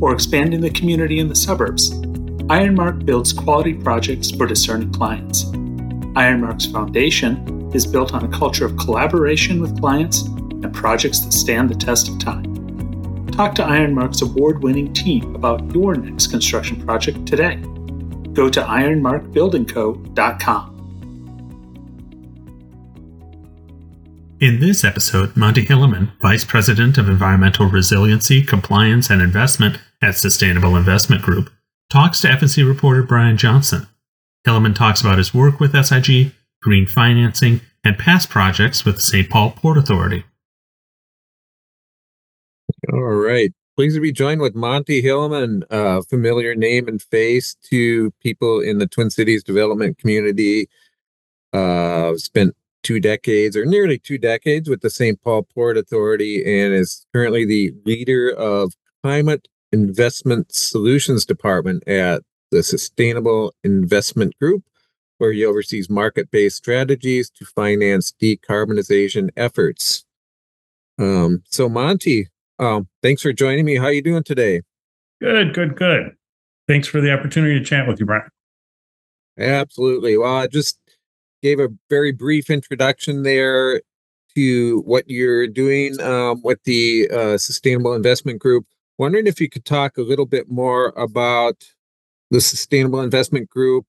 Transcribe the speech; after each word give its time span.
or 0.00 0.12
expanding 0.12 0.60
the 0.60 0.70
community 0.70 1.18
in 1.18 1.28
the 1.28 1.34
suburbs, 1.34 1.92
Ironmark 2.48 3.04
builds 3.04 3.32
quality 3.32 3.74
projects 3.74 4.30
for 4.30 4.46
discerning 4.46 4.92
clients. 4.92 5.44
Ironmark's 6.14 6.66
foundation 6.66 7.72
is 7.74 7.84
built 7.86 8.14
on 8.14 8.24
a 8.24 8.28
culture 8.28 8.64
of 8.64 8.76
collaboration 8.76 9.60
with 9.60 9.80
clients 9.80 10.22
and 10.22 10.72
projects 10.72 11.18
that 11.20 11.32
stand 11.32 11.68
the 11.68 11.74
test 11.74 12.08
of 12.08 12.18
time. 12.18 12.44
Talk 13.28 13.54
to 13.56 13.62
Ironmark's 13.62 14.22
award 14.22 14.62
winning 14.62 14.92
team 14.92 15.34
about 15.34 15.74
your 15.74 15.94
next 15.94 16.28
construction 16.28 16.80
project 16.84 17.26
today. 17.26 17.56
Go 18.32 18.48
to 18.48 18.62
ironmarkbuildingco.com. 18.62 20.75
In 24.38 24.60
this 24.60 24.84
episode, 24.84 25.34
Monte 25.34 25.64
Hilleman, 25.64 26.10
Vice 26.20 26.44
President 26.44 26.98
of 26.98 27.08
Environmental 27.08 27.70
Resiliency, 27.70 28.42
Compliance, 28.42 29.08
and 29.08 29.22
Investment 29.22 29.78
at 30.02 30.14
Sustainable 30.16 30.76
Investment 30.76 31.22
Group, 31.22 31.48
talks 31.88 32.20
to 32.20 32.30
F&C 32.30 32.62
reporter 32.62 33.02
Brian 33.02 33.38
Johnson. 33.38 33.86
Hilleman 34.46 34.74
talks 34.74 35.00
about 35.00 35.16
his 35.16 35.32
work 35.32 35.58
with 35.58 35.72
SIG, 35.72 36.32
green 36.60 36.86
financing, 36.86 37.62
and 37.82 37.96
past 37.96 38.28
projects 38.28 38.84
with 38.84 38.96
the 38.96 39.00
St. 39.00 39.30
Paul 39.30 39.52
Port 39.52 39.78
Authority. 39.78 40.24
All 42.92 43.00
right. 43.00 43.54
Pleased 43.74 43.96
to 43.96 44.02
be 44.02 44.12
joined 44.12 44.42
with 44.42 44.54
Monte 44.54 45.02
Hilleman, 45.02 45.62
a 45.70 46.02
familiar 46.02 46.54
name 46.54 46.88
and 46.88 47.00
face 47.00 47.56
to 47.70 48.10
people 48.22 48.60
in 48.60 48.76
the 48.76 48.86
Twin 48.86 49.08
Cities 49.08 49.42
development 49.42 49.96
community. 49.96 50.68
Uh, 51.54 52.14
spent 52.16 52.54
two 52.86 53.00
decades 53.00 53.56
or 53.56 53.66
nearly 53.66 53.98
two 53.98 54.16
decades 54.16 54.70
with 54.70 54.80
the 54.80 54.90
St. 54.90 55.20
Paul 55.20 55.42
Port 55.42 55.76
Authority 55.76 56.36
and 56.38 56.72
is 56.72 57.04
currently 57.12 57.44
the 57.44 57.72
leader 57.84 58.30
of 58.30 58.74
Climate 59.02 59.48
Investment 59.72 60.54
Solutions 60.54 61.24
Department 61.24 61.82
at 61.88 62.22
the 62.52 62.62
Sustainable 62.62 63.52
Investment 63.64 64.38
Group, 64.38 64.62
where 65.18 65.32
he 65.32 65.44
oversees 65.44 65.90
market 65.90 66.30
based 66.30 66.58
strategies 66.58 67.28
to 67.30 67.44
finance 67.44 68.14
decarbonization 68.22 69.30
efforts. 69.36 70.04
Um, 70.96 71.42
so, 71.50 71.68
Monte, 71.68 72.28
um, 72.60 72.86
thanks 73.02 73.20
for 73.20 73.32
joining 73.32 73.64
me. 73.64 73.78
How 73.78 73.86
are 73.86 73.92
you 73.92 74.00
doing 74.00 74.22
today? 74.22 74.62
Good, 75.20 75.54
good, 75.54 75.74
good. 75.74 76.14
Thanks 76.68 76.86
for 76.86 77.00
the 77.00 77.12
opportunity 77.12 77.58
to 77.58 77.64
chat 77.64 77.88
with 77.88 77.98
you, 77.98 78.06
Brian. 78.06 78.28
Absolutely. 79.36 80.16
Well, 80.16 80.36
I 80.36 80.46
just 80.46 80.78
gave 81.42 81.60
a 81.60 81.68
very 81.90 82.12
brief 82.12 82.50
introduction 82.50 83.22
there 83.22 83.82
to 84.34 84.80
what 84.80 85.08
you're 85.08 85.46
doing 85.46 86.00
um, 86.00 86.42
with 86.42 86.62
the 86.64 87.08
uh, 87.10 87.38
Sustainable 87.38 87.94
Investment 87.94 88.38
Group. 88.38 88.66
Wondering 88.98 89.26
if 89.26 89.40
you 89.40 89.48
could 89.48 89.64
talk 89.64 89.96
a 89.96 90.02
little 90.02 90.26
bit 90.26 90.50
more 90.50 90.92
about 90.96 91.64
the 92.30 92.40
Sustainable 92.40 93.00
Investment 93.00 93.48
Group, 93.48 93.86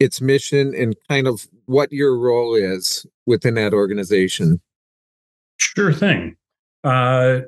its 0.00 0.20
mission, 0.20 0.74
and 0.74 0.96
kind 1.08 1.26
of 1.26 1.46
what 1.66 1.92
your 1.92 2.18
role 2.18 2.54
is 2.54 3.06
within 3.26 3.54
that 3.54 3.72
organization. 3.72 4.60
Sure 5.58 5.92
thing. 5.92 6.36
Uh, 6.84 7.40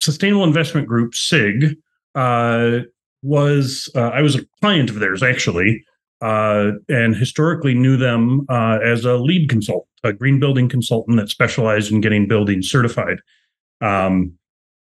Sustainable 0.00 0.44
Investment 0.44 0.88
Group, 0.88 1.14
SIG, 1.14 1.76
uh, 2.14 2.80
was 3.22 3.88
uh, 3.94 4.08
I 4.08 4.20
was 4.20 4.34
a 4.34 4.44
client 4.60 4.90
of 4.90 4.98
theirs 4.98 5.22
actually 5.22 5.84
uh, 6.22 6.70
and 6.88 7.16
historically 7.16 7.74
knew 7.74 7.96
them 7.96 8.46
uh, 8.48 8.78
as 8.82 9.04
a 9.04 9.16
LEED 9.16 9.48
consultant, 9.48 9.88
a 10.04 10.12
green 10.12 10.38
building 10.38 10.68
consultant 10.68 11.16
that 11.18 11.28
specialized 11.28 11.90
in 11.90 12.00
getting 12.00 12.28
buildings 12.28 12.70
certified. 12.70 13.18
Um, 13.80 14.34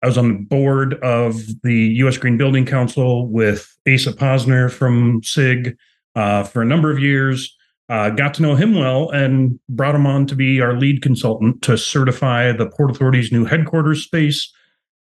I 0.01 0.07
was 0.07 0.17
on 0.17 0.27
the 0.27 0.39
board 0.39 0.95
of 0.95 1.41
the 1.63 1.75
U.S. 1.99 2.17
Green 2.17 2.37
Building 2.37 2.65
Council 2.65 3.27
with 3.27 3.77
Asa 3.87 4.13
Posner 4.13 4.71
from 4.71 5.21
SIG 5.23 5.77
uh, 6.15 6.43
for 6.43 6.61
a 6.61 6.65
number 6.65 6.91
of 6.91 6.99
years. 6.99 7.55
Uh, 7.87 8.09
got 8.09 8.33
to 8.35 8.41
know 8.41 8.55
him 8.55 8.75
well 8.75 9.09
and 9.09 9.59
brought 9.69 9.95
him 9.95 10.05
on 10.05 10.25
to 10.27 10.35
be 10.35 10.61
our 10.61 10.73
lead 10.73 11.01
consultant 11.01 11.61
to 11.63 11.77
certify 11.77 12.51
the 12.51 12.69
Port 12.69 12.91
Authority's 12.91 13.31
new 13.31 13.45
headquarters 13.45 14.03
space. 14.03 14.53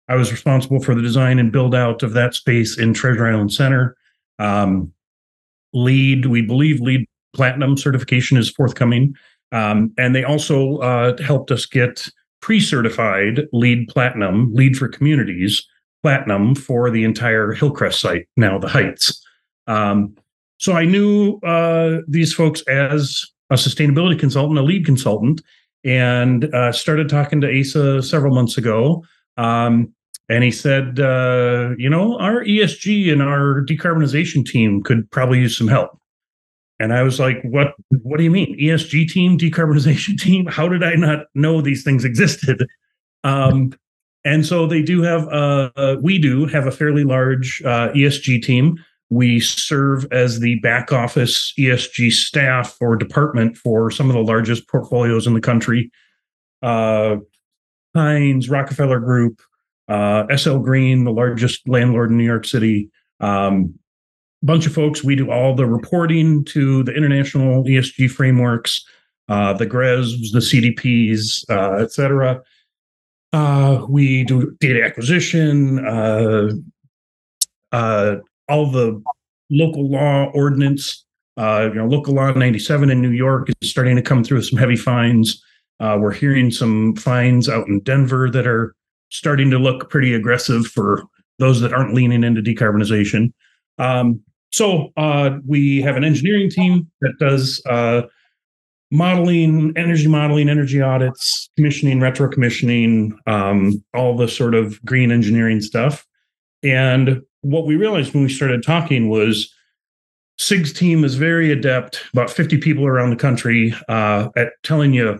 I 0.08 0.16
was 0.16 0.30
responsible 0.30 0.80
for 0.80 0.94
the 0.94 1.00
design 1.00 1.38
and 1.38 1.50
build 1.50 1.74
out 1.74 2.02
of 2.02 2.12
that 2.12 2.34
space 2.34 2.78
in 2.78 2.92
Treasure 2.92 3.26
Island 3.26 3.52
Center. 3.52 3.96
Um, 4.38 4.92
LEED, 5.74 6.26
we 6.26 6.42
believe 6.42 6.80
LEED 6.80 7.06
Platinum 7.34 7.76
certification 7.76 8.36
is 8.36 8.48
forthcoming. 8.50 9.14
Um, 9.52 9.92
and 9.98 10.14
they 10.14 10.24
also 10.24 10.78
uh, 10.78 11.20
helped 11.22 11.50
us 11.50 11.66
get 11.66 12.08
pre 12.40 12.60
certified 12.60 13.42
LEED 13.52 13.88
Platinum, 13.88 14.52
LEED 14.54 14.76
for 14.76 14.88
Communities 14.88 15.66
Platinum 16.02 16.54
for 16.54 16.90
the 16.90 17.04
entire 17.04 17.52
Hillcrest 17.52 18.00
site, 18.00 18.28
now 18.36 18.58
the 18.58 18.68
Heights. 18.68 19.24
Um, 19.66 20.16
so 20.58 20.74
I 20.74 20.84
knew 20.84 21.38
uh, 21.42 21.98
these 22.06 22.32
folks 22.32 22.62
as 22.62 23.24
a 23.50 23.54
sustainability 23.54 24.18
consultant, 24.18 24.58
a 24.58 24.62
LEED 24.62 24.84
consultant, 24.84 25.42
and 25.84 26.52
uh, 26.54 26.72
started 26.72 27.08
talking 27.08 27.40
to 27.40 27.60
Asa 27.60 28.02
several 28.02 28.34
months 28.34 28.56
ago. 28.56 29.04
Um, 29.36 29.94
and 30.28 30.42
he 30.42 30.50
said, 30.50 31.00
uh, 31.00 31.70
you 31.76 31.90
know, 31.90 32.18
our 32.18 32.44
ESG 32.44 33.12
and 33.12 33.22
our 33.22 33.64
decarbonization 33.64 34.44
team 34.44 34.82
could 34.82 35.10
probably 35.10 35.40
use 35.40 35.56
some 35.56 35.68
help. 35.68 35.98
And 36.80 36.92
I 36.92 37.02
was 37.02 37.20
like, 37.20 37.42
what 37.44 37.74
what 38.02 38.18
do 38.18 38.24
you 38.24 38.30
mean? 38.30 38.58
ESG 38.58 39.08
team, 39.08 39.38
decarbonization 39.38 40.18
team? 40.20 40.46
How 40.46 40.68
did 40.68 40.82
I 40.82 40.94
not 40.94 41.26
know 41.34 41.60
these 41.60 41.84
things 41.84 42.04
existed? 42.04 42.66
Um, 43.22 43.72
and 44.24 44.44
so 44.44 44.66
they 44.66 44.82
do 44.82 45.02
have 45.02 45.28
uh, 45.28 45.70
uh, 45.76 45.96
we 46.00 46.18
do 46.18 46.46
have 46.46 46.66
a 46.66 46.70
fairly 46.70 47.04
large 47.04 47.62
uh, 47.64 47.90
ESG 47.92 48.42
team. 48.42 48.82
We 49.10 49.38
serve 49.38 50.06
as 50.10 50.40
the 50.40 50.58
back 50.60 50.90
office 50.90 51.52
ESG 51.58 52.10
staff 52.10 52.76
or 52.80 52.96
department 52.96 53.56
for 53.56 53.90
some 53.90 54.08
of 54.08 54.14
the 54.14 54.22
largest 54.22 54.66
portfolios 54.68 55.26
in 55.26 55.34
the 55.34 55.40
country. 55.40 55.90
Uh, 56.62 57.16
Hines, 57.94 58.48
Rockefeller 58.48 58.98
Group, 58.98 59.40
uh, 59.88 60.24
SL 60.36 60.58
Green, 60.58 61.04
the 61.04 61.12
largest 61.12 61.68
landlord 61.68 62.10
in 62.10 62.16
New 62.16 62.24
York 62.24 62.46
City. 62.46 62.90
Um, 63.20 63.74
bunch 64.44 64.66
of 64.66 64.74
folks. 64.74 65.02
We 65.02 65.16
do 65.16 65.30
all 65.30 65.54
the 65.54 65.66
reporting 65.66 66.44
to 66.46 66.82
the 66.84 66.92
international 66.92 67.64
ESG 67.64 68.10
frameworks, 68.10 68.84
uh, 69.28 69.54
the 69.54 69.66
GRESBs, 69.66 70.32
the 70.32 70.40
CDPs, 70.40 71.48
uh, 71.50 71.82
et 71.82 71.92
cetera. 71.92 72.42
Uh, 73.32 73.84
we 73.88 74.22
do 74.24 74.56
data 74.60 74.84
acquisition, 74.84 75.84
uh, 75.84 76.50
uh, 77.72 78.16
all 78.48 78.70
the 78.70 79.02
local 79.50 79.90
law 79.90 80.30
ordinance. 80.34 81.04
Uh, 81.36 81.68
you 81.72 81.74
know, 81.74 81.86
local 81.86 82.14
law 82.14 82.30
97 82.30 82.90
in 82.90 83.02
New 83.02 83.10
York 83.10 83.48
is 83.60 83.68
starting 83.68 83.96
to 83.96 84.02
come 84.02 84.22
through 84.22 84.36
with 84.36 84.46
some 84.46 84.58
heavy 84.58 84.76
fines. 84.76 85.42
we're 85.80 86.12
hearing 86.12 86.52
some 86.52 86.94
fines 86.94 87.48
out 87.48 87.66
in 87.66 87.80
Denver 87.80 88.30
that 88.30 88.46
are 88.46 88.76
starting 89.10 89.50
to 89.50 89.59
look 89.59 89.91
pretty 89.91 90.15
aggressive 90.15 90.66
for 90.66 91.04
those 91.38 91.60
that 91.60 91.72
aren't 91.72 91.94
leaning 91.94 92.25
into 92.25 92.41
decarbonization. 92.41 93.32
Um, 93.78 94.20
so 94.52 94.93
uh, 94.96 95.38
we 95.46 95.82
have 95.82 95.96
an 95.96 96.05
engineering 96.05 96.49
team 96.49 96.90
that 97.00 97.14
does 97.19 97.61
uh, 97.69 98.02
modeling, 98.90 99.73
energy 99.76 100.06
modeling, 100.06 100.49
energy 100.49 100.81
audits, 100.81 101.50
commissioning, 101.56 102.00
retro 102.00 102.28
commissioning, 102.28 103.19
um, 103.26 103.82
all 103.94 104.17
the 104.17 104.28
sort 104.28 104.55
of 104.55 104.82
green 104.84 105.11
engineering 105.11 105.61
stuff. 105.61 106.06
And 106.62 107.20
what 107.40 107.67
we 107.67 107.76
realized 107.76 108.14
when 108.14 108.23
we 108.23 108.28
started 108.28 108.62
talking 108.62 109.08
was 109.08 109.52
SIG's 110.38 110.73
team 110.73 111.05
is 111.05 111.17
very 111.17 111.50
adept, 111.50 112.05
about 112.12 112.31
50 112.31 112.58
people 112.58 112.87
around 112.87 113.11
the 113.11 113.17
country, 113.17 113.75
uh, 113.88 114.28
at 114.37 114.52
telling 114.62 114.94
you 114.94 115.19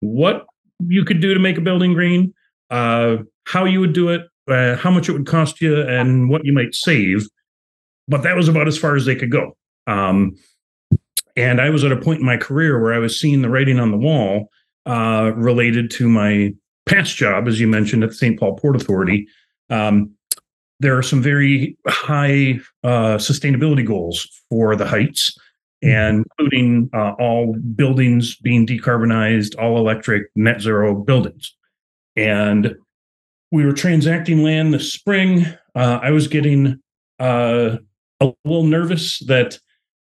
what 0.00 0.46
you 0.86 1.04
could 1.04 1.20
do 1.20 1.34
to 1.34 1.40
make 1.40 1.58
a 1.58 1.62
building 1.62 1.94
green, 1.94 2.34
uh, 2.70 3.18
how 3.44 3.64
you 3.64 3.80
would 3.80 3.92
do 3.92 4.08
it, 4.08 4.22
uh, 4.48 4.76
how 4.76 4.90
much 4.90 5.08
it 5.08 5.12
would 5.12 5.26
cost 5.26 5.60
you, 5.60 5.80
and 5.82 6.28
what 6.28 6.44
you 6.44 6.52
might 6.52 6.74
save. 6.74 7.26
But 8.08 8.22
that 8.22 8.36
was 8.36 8.48
about 8.48 8.68
as 8.68 8.78
far 8.78 8.96
as 8.96 9.04
they 9.04 9.16
could 9.16 9.30
go. 9.30 9.56
Um, 9.86 10.36
and 11.36 11.60
I 11.60 11.70
was 11.70 11.84
at 11.84 11.92
a 11.92 11.96
point 11.96 12.20
in 12.20 12.26
my 12.26 12.36
career 12.36 12.80
where 12.80 12.94
I 12.94 12.98
was 12.98 13.20
seeing 13.20 13.42
the 13.42 13.50
writing 13.50 13.78
on 13.78 13.90
the 13.90 13.96
wall 13.96 14.48
uh, 14.86 15.32
related 15.34 15.90
to 15.92 16.08
my 16.08 16.54
past 16.86 17.16
job, 17.16 17.48
as 17.48 17.60
you 17.60 17.66
mentioned, 17.66 18.04
at 18.04 18.10
the 18.10 18.14
St. 18.14 18.38
Paul 18.38 18.56
Port 18.56 18.76
Authority. 18.76 19.26
Um, 19.68 20.12
there 20.78 20.96
are 20.96 21.02
some 21.02 21.22
very 21.22 21.76
high 21.86 22.60
uh, 22.84 23.16
sustainability 23.16 23.84
goals 23.84 24.28
for 24.48 24.76
the 24.76 24.86
Heights, 24.86 25.36
and 25.82 26.24
including 26.38 26.90
uh, 26.94 27.12
all 27.18 27.54
buildings 27.74 28.36
being 28.36 28.66
decarbonized, 28.66 29.58
all 29.58 29.78
electric, 29.78 30.28
net 30.36 30.60
zero 30.60 30.94
buildings. 30.94 31.55
And 32.16 32.76
we 33.52 33.64
were 33.64 33.72
transacting 33.72 34.42
land 34.42 34.74
this 34.74 34.92
spring. 34.92 35.46
Uh, 35.74 36.00
I 36.02 36.10
was 36.10 36.28
getting 36.28 36.80
uh, 37.18 37.76
a 38.20 38.32
little 38.44 38.64
nervous 38.64 39.20
that 39.26 39.58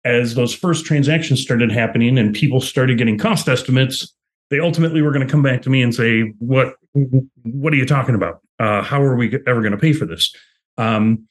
as 0.05 0.35
those 0.35 0.55
first 0.55 0.87
transactions 0.87 1.43
started 1.43 1.71
happening 1.73 2.17
and 2.17 2.35
people 2.35 2.61
started 2.61 2.99
getting 2.99 3.19
cost 3.19 3.49
estimates, 3.49 4.15
they 4.51 4.61
ultimately 4.61 5.03
were 5.03 5.11
going 5.11 5.27
to 5.27 5.31
come 5.31 5.43
back 5.43 5.63
to 5.63 5.71
me 5.71 5.83
and 5.83 5.95
say, 5.95 6.33
"What? 6.39 6.75
What 7.43 7.73
are 7.73 7.77
you 7.77 7.87
talking 7.87 8.15
about? 8.15 8.41
Uh, 8.61 8.83
how 8.83 9.03
are 9.03 9.17
we 9.17 9.39
ever 9.47 9.61
going 9.61 9.73
to 9.73 9.79
pay 9.79 9.93
for 9.93 10.07
this?" 10.07 10.33
Um, 10.79 11.27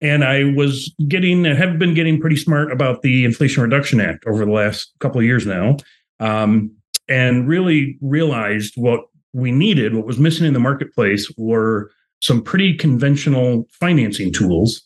and 0.00 0.22
I 0.22 0.44
was 0.44 0.94
getting, 1.08 1.44
have 1.44 1.78
been 1.78 1.94
getting 1.94 2.20
pretty 2.20 2.36
smart 2.36 2.70
about 2.70 3.02
the 3.02 3.24
Inflation 3.24 3.62
Reduction 3.62 4.00
Act 4.00 4.26
over 4.26 4.44
the 4.44 4.52
last 4.52 4.92
couple 5.00 5.18
of 5.18 5.24
years 5.24 5.44
now, 5.44 5.76
um, 6.20 6.70
and 7.08 7.48
really 7.48 7.98
realized 8.00 8.74
what 8.76 9.06
we 9.38 9.52
needed, 9.52 9.94
what 9.94 10.06
was 10.06 10.18
missing 10.18 10.46
in 10.46 10.52
the 10.52 10.58
marketplace, 10.58 11.30
were 11.36 11.90
some 12.20 12.42
pretty 12.42 12.74
conventional 12.74 13.66
financing 13.70 14.32
tools, 14.32 14.82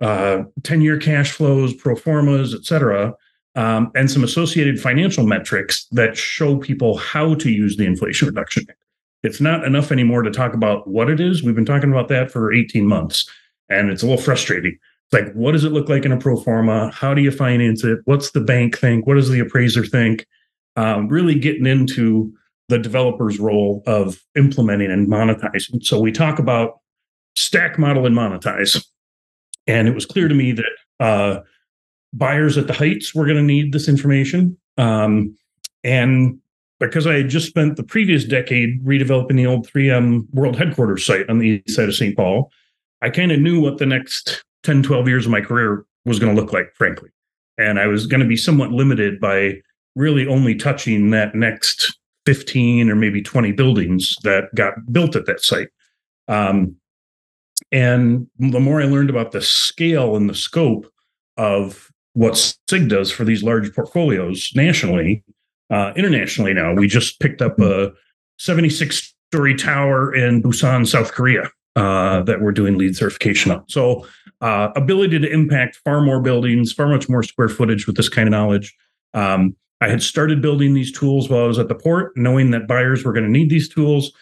uh, 0.00 0.42
10 0.62 0.80
year 0.80 0.98
cash 0.98 1.32
flows, 1.32 1.74
pro 1.74 1.94
formas, 1.94 2.54
et 2.54 2.64
cetera, 2.64 3.12
um, 3.54 3.90
and 3.94 4.10
some 4.10 4.24
associated 4.24 4.80
financial 4.80 5.26
metrics 5.26 5.86
that 5.92 6.16
show 6.16 6.56
people 6.56 6.96
how 6.96 7.34
to 7.34 7.50
use 7.50 7.76
the 7.76 7.84
Inflation 7.84 8.26
Reduction. 8.26 8.64
It's 9.22 9.40
not 9.40 9.64
enough 9.64 9.92
anymore 9.92 10.22
to 10.22 10.30
talk 10.30 10.54
about 10.54 10.88
what 10.88 11.10
it 11.10 11.20
is. 11.20 11.42
We've 11.42 11.54
been 11.54 11.66
talking 11.66 11.90
about 11.90 12.08
that 12.08 12.30
for 12.30 12.52
18 12.52 12.86
months, 12.86 13.28
and 13.68 13.90
it's 13.90 14.02
a 14.02 14.06
little 14.06 14.22
frustrating. 14.22 14.78
It's 15.12 15.12
like, 15.12 15.34
what 15.34 15.52
does 15.52 15.64
it 15.64 15.72
look 15.72 15.90
like 15.90 16.06
in 16.06 16.12
a 16.12 16.16
pro 16.16 16.36
forma? 16.36 16.90
How 16.90 17.12
do 17.12 17.20
you 17.20 17.30
finance 17.30 17.84
it? 17.84 17.98
What's 18.04 18.30
the 18.30 18.40
bank 18.40 18.78
think? 18.78 19.06
What 19.06 19.14
does 19.14 19.28
the 19.28 19.40
appraiser 19.40 19.84
think? 19.84 20.26
Um, 20.76 21.08
really 21.08 21.34
getting 21.34 21.66
into 21.66 22.32
the 22.70 22.78
developer's 22.78 23.38
role 23.38 23.82
of 23.86 24.18
implementing 24.36 24.90
and 24.90 25.08
monetizing. 25.08 25.84
So 25.84 26.00
we 26.00 26.12
talk 26.12 26.38
about 26.38 26.78
stack 27.34 27.78
model 27.78 28.06
and 28.06 28.16
monetize. 28.16 28.82
And 29.66 29.88
it 29.88 29.94
was 29.94 30.06
clear 30.06 30.28
to 30.28 30.34
me 30.34 30.52
that 30.52 31.04
uh, 31.04 31.40
buyers 32.12 32.56
at 32.56 32.68
the 32.68 32.72
heights 32.72 33.14
were 33.14 33.24
going 33.24 33.36
to 33.36 33.42
need 33.42 33.72
this 33.72 33.88
information. 33.88 34.56
Um, 34.78 35.36
and 35.84 36.38
because 36.78 37.06
I 37.06 37.14
had 37.14 37.28
just 37.28 37.48
spent 37.48 37.76
the 37.76 37.82
previous 37.82 38.24
decade 38.24 38.82
redeveloping 38.84 39.36
the 39.36 39.46
old 39.46 39.68
3M 39.68 40.32
World 40.32 40.56
Headquarters 40.56 41.04
site 41.04 41.28
on 41.28 41.38
the 41.38 41.62
east 41.66 41.76
side 41.76 41.88
of 41.88 41.94
St. 41.94 42.16
Paul, 42.16 42.50
I 43.02 43.10
kind 43.10 43.32
of 43.32 43.40
knew 43.40 43.60
what 43.60 43.78
the 43.78 43.86
next 43.86 44.44
10, 44.62 44.82
12 44.82 45.08
years 45.08 45.26
of 45.26 45.32
my 45.32 45.40
career 45.40 45.84
was 46.04 46.18
going 46.18 46.34
to 46.34 46.40
look 46.40 46.52
like, 46.52 46.72
frankly. 46.74 47.10
And 47.58 47.78
I 47.78 47.88
was 47.88 48.06
going 48.06 48.20
to 48.20 48.26
be 48.26 48.36
somewhat 48.36 48.70
limited 48.70 49.20
by 49.20 49.60
really 49.96 50.26
only 50.26 50.54
touching 50.54 51.10
that 51.10 51.34
next 51.34 51.98
15 52.30 52.88
or 52.88 52.94
maybe 52.94 53.20
20 53.20 53.50
buildings 53.50 54.16
that 54.22 54.54
got 54.54 54.74
built 54.92 55.16
at 55.16 55.26
that 55.26 55.42
site. 55.42 55.66
Um, 56.28 56.76
and 57.72 58.28
the 58.38 58.60
more 58.60 58.80
I 58.80 58.84
learned 58.84 59.10
about 59.10 59.32
the 59.32 59.42
scale 59.42 60.14
and 60.14 60.30
the 60.30 60.34
scope 60.34 60.86
of 61.36 61.90
what 62.12 62.54
SIG 62.68 62.88
does 62.88 63.10
for 63.10 63.24
these 63.24 63.42
large 63.42 63.74
portfolios 63.74 64.52
nationally, 64.54 65.24
uh, 65.70 65.92
internationally 65.96 66.54
now, 66.54 66.72
we 66.72 66.86
just 66.86 67.18
picked 67.18 67.42
up 67.42 67.58
a 67.58 67.90
76 68.38 69.12
story 69.32 69.56
tower 69.56 70.14
in 70.14 70.40
Busan, 70.40 70.86
South 70.86 71.10
Korea. 71.10 71.50
Uh, 71.76 72.22
that 72.22 72.40
we're 72.40 72.50
doing 72.52 72.76
LEED 72.76 72.96
certification 72.96 73.52
on. 73.52 73.64
So, 73.68 74.04
uh, 74.40 74.70
ability 74.74 75.20
to 75.20 75.32
impact 75.32 75.78
far 75.84 76.00
more 76.00 76.20
buildings, 76.20 76.72
far 76.72 76.88
much 76.88 77.08
more 77.08 77.22
square 77.22 77.48
footage 77.48 77.86
with 77.86 77.96
this 77.96 78.08
kind 78.08 78.26
of 78.26 78.32
knowledge. 78.32 78.76
Um, 79.14 79.56
I 79.80 79.88
had 79.88 80.02
started 80.02 80.42
building 80.42 80.74
these 80.74 80.92
tools 80.92 81.28
while 81.28 81.44
I 81.44 81.46
was 81.46 81.58
at 81.58 81.68
the 81.68 81.74
port, 81.74 82.12
knowing 82.16 82.50
that 82.50 82.68
buyers 82.68 83.04
were 83.04 83.12
going 83.12 83.24
to 83.24 83.30
need 83.30 83.50
these 83.50 83.68
tools, 83.68 84.12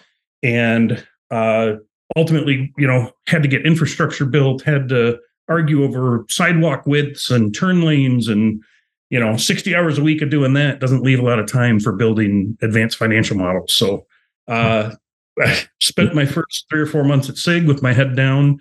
and 0.43 1.05
uh, 1.31 1.73
ultimately, 2.17 2.73
you 2.79 2.87
know, 2.87 3.11
had 3.27 3.43
to 3.43 3.49
get 3.49 3.67
infrastructure 3.67 4.25
built, 4.25 4.63
had 4.63 4.89
to 4.91 5.19
argue 5.49 5.83
over 5.83 6.25
sidewalk 6.29 6.87
widths 6.87 7.31
and 7.31 7.55
turn 7.55 7.83
lanes, 7.83 8.29
and 8.29 8.63
you 9.11 9.19
know, 9.19 9.37
sixty 9.37 9.75
hours 9.75 9.99
a 9.99 10.03
week 10.03 10.23
of 10.23 10.31
doing 10.31 10.53
that 10.55 10.81
doesn't 10.81 11.03
leave 11.03 11.19
a 11.19 11.25
lot 11.25 11.39
of 11.39 11.51
time 11.51 11.81
for 11.81 11.93
building 11.93 12.57
advanced 12.63 12.97
financial 12.97 13.37
models. 13.37 13.73
So, 13.73 14.07
uh, 14.47 14.95
I 15.41 15.65
spent 15.81 16.15
my 16.15 16.27
first 16.27 16.67
three 16.71 16.81
or 16.81 16.87
four 16.87 17.05
months 17.05 17.29
at 17.29 17.37
SIG 17.37 17.67
with 17.67 17.83
my 17.83 17.93
head 17.93 18.15
down 18.15 18.61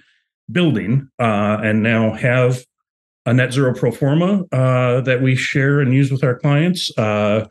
building, 0.51 1.09
uh, 1.19 1.59
and 1.61 1.83
now 1.83 2.13
have 2.13 2.65
a 3.27 3.33
net 3.33 3.53
zero 3.53 3.73
pro 3.73 3.91
forma 3.91 4.43
uh, 4.53 5.01
that 5.01 5.21
we 5.21 5.35
share 5.35 5.81
and 5.81 5.93
use 5.93 6.09
with 6.09 6.23
our 6.23 6.39
clients. 6.39 6.97
Uh, 6.97 7.45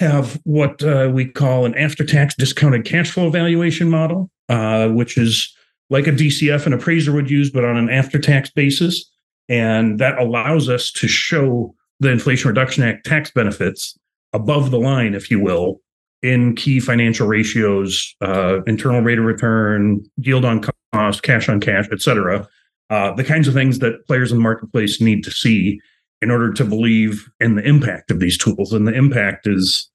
have 0.00 0.40
what 0.44 0.82
uh, 0.82 1.10
we 1.12 1.24
call 1.24 1.64
an 1.66 1.76
after 1.76 2.04
tax 2.04 2.34
discounted 2.34 2.84
cash 2.84 3.10
flow 3.10 3.30
valuation 3.30 3.88
model, 3.88 4.30
uh, 4.48 4.88
which 4.88 5.16
is 5.16 5.54
like 5.90 6.06
a 6.06 6.12
DCF 6.12 6.66
an 6.66 6.72
appraiser 6.72 7.12
would 7.12 7.30
use, 7.30 7.50
but 7.50 7.64
on 7.64 7.76
an 7.76 7.90
after 7.90 8.18
tax 8.18 8.50
basis. 8.50 9.10
And 9.48 9.98
that 9.98 10.18
allows 10.18 10.68
us 10.68 10.90
to 10.92 11.08
show 11.08 11.74
the 12.00 12.10
Inflation 12.10 12.48
Reduction 12.48 12.82
Act 12.82 13.04
tax 13.04 13.30
benefits 13.30 13.96
above 14.32 14.70
the 14.70 14.78
line, 14.78 15.14
if 15.14 15.30
you 15.30 15.38
will, 15.40 15.80
in 16.22 16.56
key 16.56 16.80
financial 16.80 17.26
ratios, 17.26 18.14
uh, 18.20 18.62
internal 18.64 19.00
rate 19.00 19.18
of 19.18 19.24
return, 19.24 20.04
yield 20.16 20.44
on 20.44 20.64
cost, 20.92 21.22
cash 21.22 21.48
on 21.48 21.60
cash, 21.60 21.86
et 21.92 22.00
cetera, 22.00 22.48
uh, 22.90 23.12
the 23.14 23.24
kinds 23.24 23.48
of 23.48 23.54
things 23.54 23.78
that 23.80 24.06
players 24.06 24.30
in 24.30 24.38
the 24.38 24.42
marketplace 24.42 25.00
need 25.00 25.24
to 25.24 25.30
see 25.30 25.80
in 26.22 26.30
order 26.30 26.52
to 26.52 26.64
believe 26.64 27.28
in 27.40 27.54
the 27.54 27.62
impact 27.62 28.10
of 28.10 28.20
these 28.20 28.38
tools. 28.38 28.72
And 28.72 28.86
the 28.86 28.94
impact 28.94 29.46
is 29.46 29.88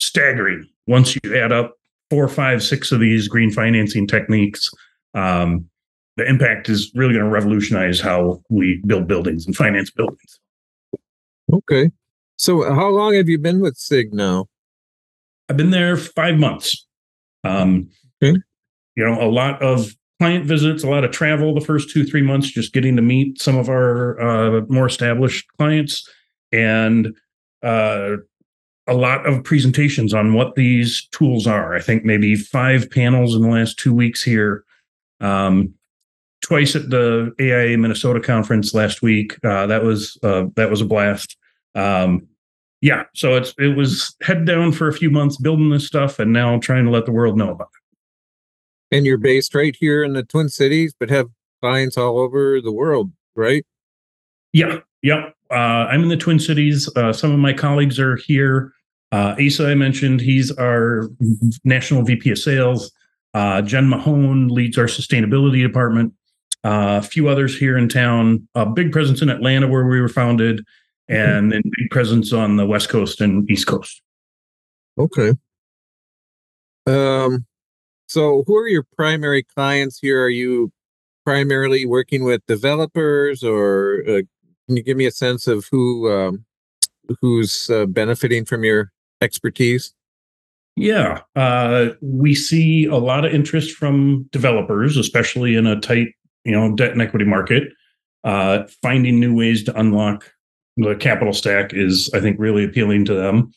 staggering. 0.00 0.66
Once 0.86 1.14
you 1.14 1.36
add 1.36 1.52
up 1.52 1.74
four, 2.10 2.28
five, 2.28 2.62
six 2.62 2.90
of 2.92 3.00
these 3.00 3.28
green 3.28 3.50
financing 3.50 4.06
techniques, 4.06 4.70
um, 5.14 5.68
the 6.16 6.26
impact 6.26 6.68
is 6.68 6.90
really 6.94 7.14
going 7.14 7.24
to 7.24 7.30
revolutionize 7.30 8.00
how 8.00 8.42
we 8.50 8.82
build 8.86 9.06
buildings 9.06 9.46
and 9.46 9.54
finance 9.54 9.90
buildings. 9.90 10.40
Okay. 11.52 11.90
So, 12.36 12.62
how 12.74 12.88
long 12.88 13.14
have 13.14 13.28
you 13.28 13.38
been 13.38 13.60
with 13.60 13.76
SIG 13.76 14.12
now? 14.12 14.46
I've 15.48 15.56
been 15.56 15.70
there 15.70 15.96
five 15.96 16.38
months. 16.38 16.86
Um, 17.44 17.88
okay. 18.22 18.38
You 18.96 19.04
know, 19.04 19.20
a 19.22 19.30
lot 19.30 19.62
of 19.62 19.92
client 20.18 20.44
visits, 20.44 20.82
a 20.82 20.88
lot 20.88 21.04
of 21.04 21.10
travel 21.10 21.54
the 21.54 21.60
first 21.60 21.90
two, 21.90 22.04
three 22.04 22.22
months, 22.22 22.50
just 22.50 22.72
getting 22.72 22.96
to 22.96 23.02
meet 23.02 23.40
some 23.40 23.56
of 23.56 23.68
our 23.68 24.20
uh, 24.20 24.60
more 24.68 24.86
established 24.86 25.46
clients 25.56 26.08
and 26.52 27.14
uh, 27.62 28.16
a 28.86 28.94
lot 28.94 29.26
of 29.26 29.44
presentations 29.44 30.14
on 30.14 30.32
what 30.32 30.54
these 30.54 31.06
tools 31.12 31.46
are. 31.46 31.74
I 31.74 31.80
think 31.80 32.04
maybe 32.04 32.34
five 32.34 32.90
panels 32.90 33.34
in 33.34 33.42
the 33.42 33.48
last 33.48 33.78
two 33.78 33.94
weeks 33.94 34.22
here. 34.22 34.64
Um, 35.20 35.74
twice 36.40 36.76
at 36.76 36.90
the 36.90 37.32
AIA 37.40 37.76
Minnesota 37.78 38.20
conference 38.20 38.74
last 38.74 39.02
week. 39.02 39.36
Uh, 39.44 39.66
that 39.66 39.82
was 39.82 40.18
uh, 40.22 40.44
that 40.56 40.70
was 40.70 40.80
a 40.80 40.86
blast. 40.86 41.36
Um, 41.74 42.26
yeah, 42.80 43.04
so 43.14 43.36
it's 43.36 43.54
it 43.58 43.76
was 43.76 44.14
head 44.22 44.46
down 44.46 44.72
for 44.72 44.88
a 44.88 44.92
few 44.92 45.10
months 45.10 45.36
building 45.36 45.70
this 45.70 45.86
stuff, 45.86 46.18
and 46.18 46.32
now 46.32 46.58
trying 46.58 46.84
to 46.84 46.90
let 46.90 47.06
the 47.06 47.12
world 47.12 47.36
know 47.36 47.50
about 47.50 47.68
it. 47.74 47.77
And 48.90 49.04
you're 49.04 49.18
based 49.18 49.54
right 49.54 49.76
here 49.78 50.02
in 50.02 50.14
the 50.14 50.22
Twin 50.22 50.48
Cities, 50.48 50.94
but 50.98 51.10
have 51.10 51.28
clients 51.60 51.98
all 51.98 52.18
over 52.18 52.60
the 52.60 52.72
world, 52.72 53.12
right? 53.36 53.64
Yeah, 54.52 54.78
yeah. 55.02 55.30
Uh, 55.50 55.86
I'm 55.90 56.02
in 56.02 56.08
the 56.08 56.16
Twin 56.16 56.38
Cities. 56.38 56.88
Uh, 56.96 57.12
some 57.12 57.32
of 57.32 57.38
my 57.38 57.52
colleagues 57.52 57.98
are 57.98 58.16
here. 58.16 58.72
Uh, 59.12 59.34
Asa, 59.44 59.68
I 59.68 59.74
mentioned, 59.74 60.20
he's 60.20 60.50
our 60.52 61.08
national 61.64 62.02
VP 62.02 62.30
of 62.30 62.38
sales. 62.38 62.92
Uh, 63.34 63.62
Jen 63.62 63.88
Mahone 63.88 64.48
leads 64.48 64.78
our 64.78 64.86
sustainability 64.86 65.62
department. 65.62 66.12
Uh, 66.64 67.00
a 67.02 67.06
few 67.06 67.28
others 67.28 67.56
here 67.56 67.78
in 67.78 67.88
town. 67.88 68.48
A 68.54 68.66
big 68.66 68.92
presence 68.92 69.22
in 69.22 69.28
Atlanta, 69.28 69.68
where 69.68 69.86
we 69.86 70.00
were 70.00 70.08
founded, 70.08 70.64
and 71.08 71.52
then 71.52 71.62
big 71.64 71.90
presence 71.90 72.32
on 72.32 72.56
the 72.56 72.66
West 72.66 72.88
Coast 72.88 73.20
and 73.20 73.48
East 73.50 73.66
Coast. 73.66 74.02
Okay. 74.98 75.32
Um, 76.86 77.46
so, 78.08 78.42
who 78.46 78.56
are 78.56 78.68
your 78.68 78.86
primary 78.96 79.42
clients 79.42 79.98
here? 79.98 80.22
Are 80.22 80.30
you 80.30 80.72
primarily 81.24 81.84
working 81.84 82.24
with 82.24 82.44
developers, 82.46 83.44
or 83.44 84.02
uh, 84.08 84.22
can 84.66 84.76
you 84.76 84.82
give 84.82 84.96
me 84.96 85.06
a 85.06 85.10
sense 85.10 85.46
of 85.46 85.66
who 85.70 86.10
um, 86.10 86.44
who's 87.20 87.68
uh, 87.70 87.86
benefiting 87.86 88.44
from 88.44 88.64
your 88.64 88.92
expertise? 89.20 89.92
Yeah, 90.76 91.20
uh, 91.36 91.88
we 92.00 92.34
see 92.34 92.86
a 92.86 92.96
lot 92.96 93.24
of 93.24 93.34
interest 93.34 93.76
from 93.76 94.28
developers, 94.30 94.96
especially 94.96 95.56
in 95.56 95.66
a 95.66 95.78
tight, 95.80 96.08
you 96.44 96.52
know, 96.52 96.74
debt 96.74 96.92
and 96.92 97.02
equity 97.02 97.24
market. 97.24 97.64
Uh, 98.24 98.64
finding 98.82 99.20
new 99.20 99.34
ways 99.34 99.64
to 99.64 99.78
unlock 99.78 100.32
the 100.76 100.94
capital 100.94 101.32
stack 101.32 101.72
is, 101.74 102.10
I 102.14 102.20
think, 102.20 102.38
really 102.38 102.64
appealing 102.64 103.04
to 103.06 103.14
them. 103.14 103.52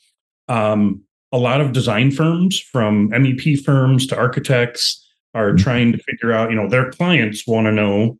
Um, 0.47 1.03
a 1.31 1.37
lot 1.37 1.61
of 1.61 1.71
design 1.71 2.11
firms 2.11 2.59
from 2.59 3.09
MEP 3.11 3.63
firms 3.63 4.05
to 4.07 4.17
architects 4.17 5.07
are 5.33 5.49
mm-hmm. 5.49 5.63
trying 5.63 5.91
to 5.91 5.97
figure 5.99 6.33
out, 6.33 6.49
you 6.49 6.55
know, 6.55 6.67
their 6.67 6.91
clients 6.91 7.47
want 7.47 7.67
to 7.67 7.71
know 7.71 8.17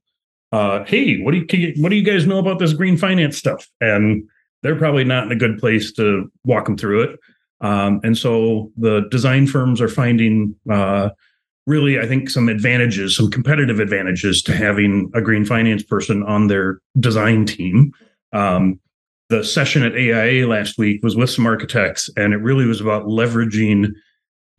uh, 0.52 0.84
"Hey, 0.86 1.22
what 1.22 1.32
do 1.32 1.38
you 1.58 1.74
what 1.78 1.90
do 1.90 1.96
you 1.96 2.04
guys 2.04 2.28
know 2.28 2.40
about 2.40 2.60
this 2.60 2.74
green 2.74 2.98
finance 2.98 3.38
stuff?" 3.38 3.70
And 3.80 4.28
they're 4.64 4.76
probably 4.76 5.04
not 5.04 5.26
in 5.26 5.32
a 5.32 5.36
good 5.36 5.58
place 5.58 5.92
to 5.94 6.32
walk 6.44 6.66
them 6.66 6.78
through 6.78 7.04
it. 7.04 7.20
Um, 7.62 8.02
and 8.04 8.18
so 8.18 8.72
the 8.76 9.08
design 9.10 9.48
firms 9.48 9.80
are 9.80 9.88
finding 9.88 10.56
uh, 10.70 11.10
really, 11.68 12.00
I 12.00 12.08
think, 12.08 12.30
some 12.30 12.50
advantages, 12.50 13.16
some 13.16 13.32
competitive 13.32 13.80
advantages 13.80 14.42
to 14.44 14.56
having 14.56 15.10
a 15.14 15.22
green 15.22 15.46
finance 15.46 15.84
person 15.84 16.24
on 16.24 16.48
their 16.48 16.82
design 17.00 17.46
team. 17.46 17.94
Um, 18.34 18.80
the 19.32 19.44
session 19.46 19.82
at 19.82 19.94
AIA 19.94 20.46
last 20.46 20.78
week 20.78 21.02
was 21.02 21.16
with 21.16 21.30
some 21.30 21.46
architects, 21.46 22.10
and 22.18 22.34
it 22.34 22.38
really 22.38 22.66
was 22.66 22.82
about 22.82 23.06
leveraging 23.06 23.94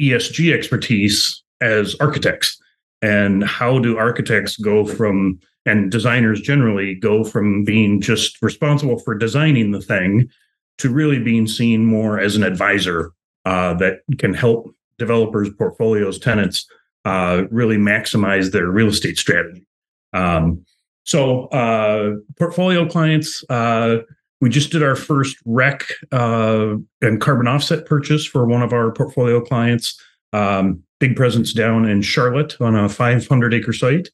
ESG 0.01 0.51
expertise 0.53 1.43
as 1.61 1.95
architects. 2.01 2.59
And 3.03 3.45
how 3.45 3.79
do 3.79 3.99
architects 3.99 4.57
go 4.57 4.87
from, 4.87 5.39
and 5.67 5.91
designers 5.91 6.41
generally 6.41 6.95
go 6.95 7.23
from 7.23 7.65
being 7.65 8.01
just 8.01 8.41
responsible 8.41 8.99
for 8.99 9.15
designing 9.15 9.73
the 9.73 9.81
thing 9.83 10.31
to 10.79 10.89
really 10.89 11.19
being 11.19 11.47
seen 11.47 11.85
more 11.85 12.19
as 12.19 12.35
an 12.35 12.43
advisor 12.43 13.13
uh, 13.45 13.75
that 13.75 13.99
can 14.19 14.33
help 14.33 14.75
developers, 14.99 15.51
portfolios, 15.59 16.19
tenants 16.19 16.67
uh, 17.05 17.43
really 17.51 17.77
maximize 17.77 18.53
their 18.53 18.71
real 18.71 18.89
estate 18.89 19.19
strategy. 19.19 19.67
Um, 20.15 20.65
so, 21.05 21.49
uh, 21.49 22.13
portfolio 22.39 22.89
clients, 22.89 23.45
uh, 23.51 23.99
we 24.43 24.49
just 24.49 24.73
did 24.73 24.83
our 24.83 24.97
first 24.97 25.37
REC 25.47 25.87
uh, 26.11 26.75
and 27.01 27.21
carbon 27.21 27.47
offset 27.47 27.87
purchase 27.87 28.27
for 28.27 28.45
one 28.45 28.61
of 28.61 28.73
our 28.73 28.91
portfolio 28.91 29.41
clients. 29.41 29.99
Um, 30.33 30.83
big 30.99 31.15
presence 31.15 31.53
down 31.53 31.89
in 31.89 32.03
Charlotte 32.03 32.61
on 32.61 32.75
a 32.75 32.89
500 32.89 33.55
acre 33.55 33.73
site. 33.73 34.11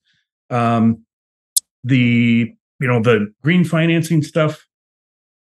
Um, 0.50 1.02
the 1.82 2.52
you 2.78 2.86
know 2.86 3.00
the 3.00 3.32
green 3.42 3.64
financing 3.64 4.22
stuff 4.22 4.66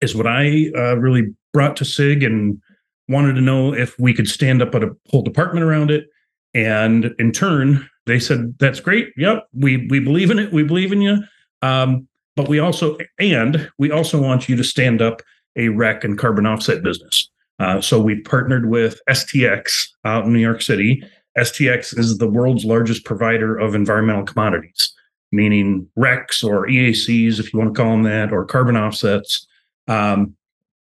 is 0.01 0.17
what 0.17 0.27
I 0.27 0.73
uh, 0.77 0.97
really 0.97 1.33
brought 1.53 1.77
to 1.77 1.85
SIG 1.85 2.25
and 2.25 2.61
wanted 3.09 3.35
to 3.35 3.41
know 3.41 3.73
if 3.73 3.97
we 4.01 4.13
could 4.13 4.27
stand 4.27 4.63
up 4.63 4.75
a 4.75 4.91
whole 5.11 5.23
department 5.23 5.65
around 5.65 5.93
it. 5.93 6.07
And 6.55 7.15
in 7.21 7.31
turn, 7.31 7.89
they 8.07 8.19
said, 8.19 8.59
"That's 8.59 8.81
great. 8.81 9.13
Yep, 9.17 9.47
we 9.55 9.87
we 9.89 10.01
believe 10.01 10.33
in 10.33 10.41
it. 10.41 10.53
We 10.53 10.65
believe 10.65 10.91
in 10.91 11.03
you. 11.03 11.19
Um, 11.63 12.09
but 12.37 12.49
we 12.49 12.59
also 12.59 12.97
and 13.19 13.71
we 13.79 13.91
also 13.91 14.21
want 14.21 14.49
you 14.49 14.57
to 14.57 14.65
stand 14.65 15.03
up 15.03 15.23
a 15.57 15.69
REC 15.69 16.05
and 16.05 16.19
carbon 16.19 16.47
offset 16.47 16.83
business." 16.83 17.29
Uh, 17.59 17.81
so 17.81 18.01
we've 18.01 18.25
partnered 18.25 18.69
with 18.69 19.01
STX 19.09 19.89
out 20.05 20.25
in 20.25 20.33
New 20.33 20.41
York 20.41 20.63
City. 20.63 21.03
STX 21.39 21.97
is 21.99 22.19
the 22.19 22.29
world's 22.29 22.65
largest 22.65 23.05
provider 23.05 23.57
of 23.57 23.75
environmental 23.75 24.25
commodities, 24.25 24.93
meaning 25.31 25.89
RECs 25.97 26.45
or 26.45 26.67
EACs, 26.67 27.39
if 27.39 27.53
you 27.53 27.59
want 27.59 27.75
to 27.75 27.81
call 27.81 27.93
them 27.93 28.03
that, 28.03 28.33
or 28.33 28.45
carbon 28.45 28.77
offsets. 28.77 29.47
Um, 29.89 30.35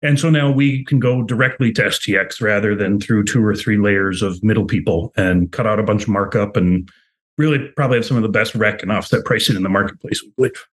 and 0.02 0.20
so 0.20 0.30
now 0.30 0.52
we 0.52 0.84
can 0.84 1.00
go 1.00 1.24
directly 1.24 1.72
to 1.74 1.84
STX 1.84 2.42
rather 2.42 2.76
than 2.76 3.00
through 3.00 3.24
two 3.24 3.44
or 3.44 3.56
three 3.56 3.78
layers 3.78 4.22
of 4.22 4.44
middle 4.44 4.66
people 4.66 5.14
and 5.16 5.52
cut 5.52 5.66
out 5.66 5.80
a 5.80 5.84
bunch 5.84 6.04
of 6.04 6.10
markup 6.10 6.58
and 6.58 6.90
really 7.38 7.70
probably 7.76 7.98
have 7.98 8.06
some 8.06 8.18
of 8.18 8.24
the 8.24 8.30
best 8.30 8.54
REC 8.54 8.82
and 8.84 8.92
offset 8.92 9.24
pricing 9.24 9.56
in 9.56 9.64
the 9.64 9.70
marketplace, 9.70 10.22
we 10.22 10.32
believe. 10.36 10.68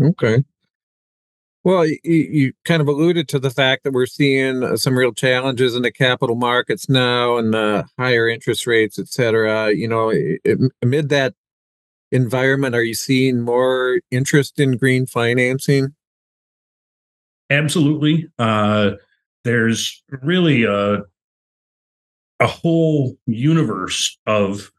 Okay. 0.00 0.44
Well, 1.64 1.84
you, 1.84 1.98
you, 2.04 2.52
kind 2.64 2.80
of 2.80 2.86
alluded 2.86 3.28
to 3.30 3.40
the 3.40 3.50
fact 3.50 3.82
that 3.82 3.92
we're 3.92 4.06
seeing 4.06 4.62
uh, 4.62 4.76
some 4.76 4.96
real 4.96 5.12
challenges 5.12 5.74
in 5.74 5.82
the 5.82 5.90
capital 5.90 6.36
markets 6.36 6.88
now 6.88 7.38
and 7.38 7.52
the 7.52 7.88
higher 7.98 8.28
interest 8.28 8.68
rates, 8.68 9.00
et 9.00 9.08
cetera. 9.08 9.72
You 9.72 9.88
know, 9.88 10.12
amid 10.80 11.08
that 11.08 11.34
environment, 12.12 12.76
are 12.76 12.84
you 12.84 12.94
seeing 12.94 13.40
more 13.40 14.00
interest 14.12 14.60
in 14.60 14.76
green 14.76 15.06
financing? 15.06 15.94
Absolutely. 17.50 18.28
Uh, 18.38 18.92
there's 19.42 20.04
really 20.22 20.62
a, 20.62 21.02
a 22.38 22.46
whole 22.46 23.16
universe 23.26 24.18
of 24.26 24.70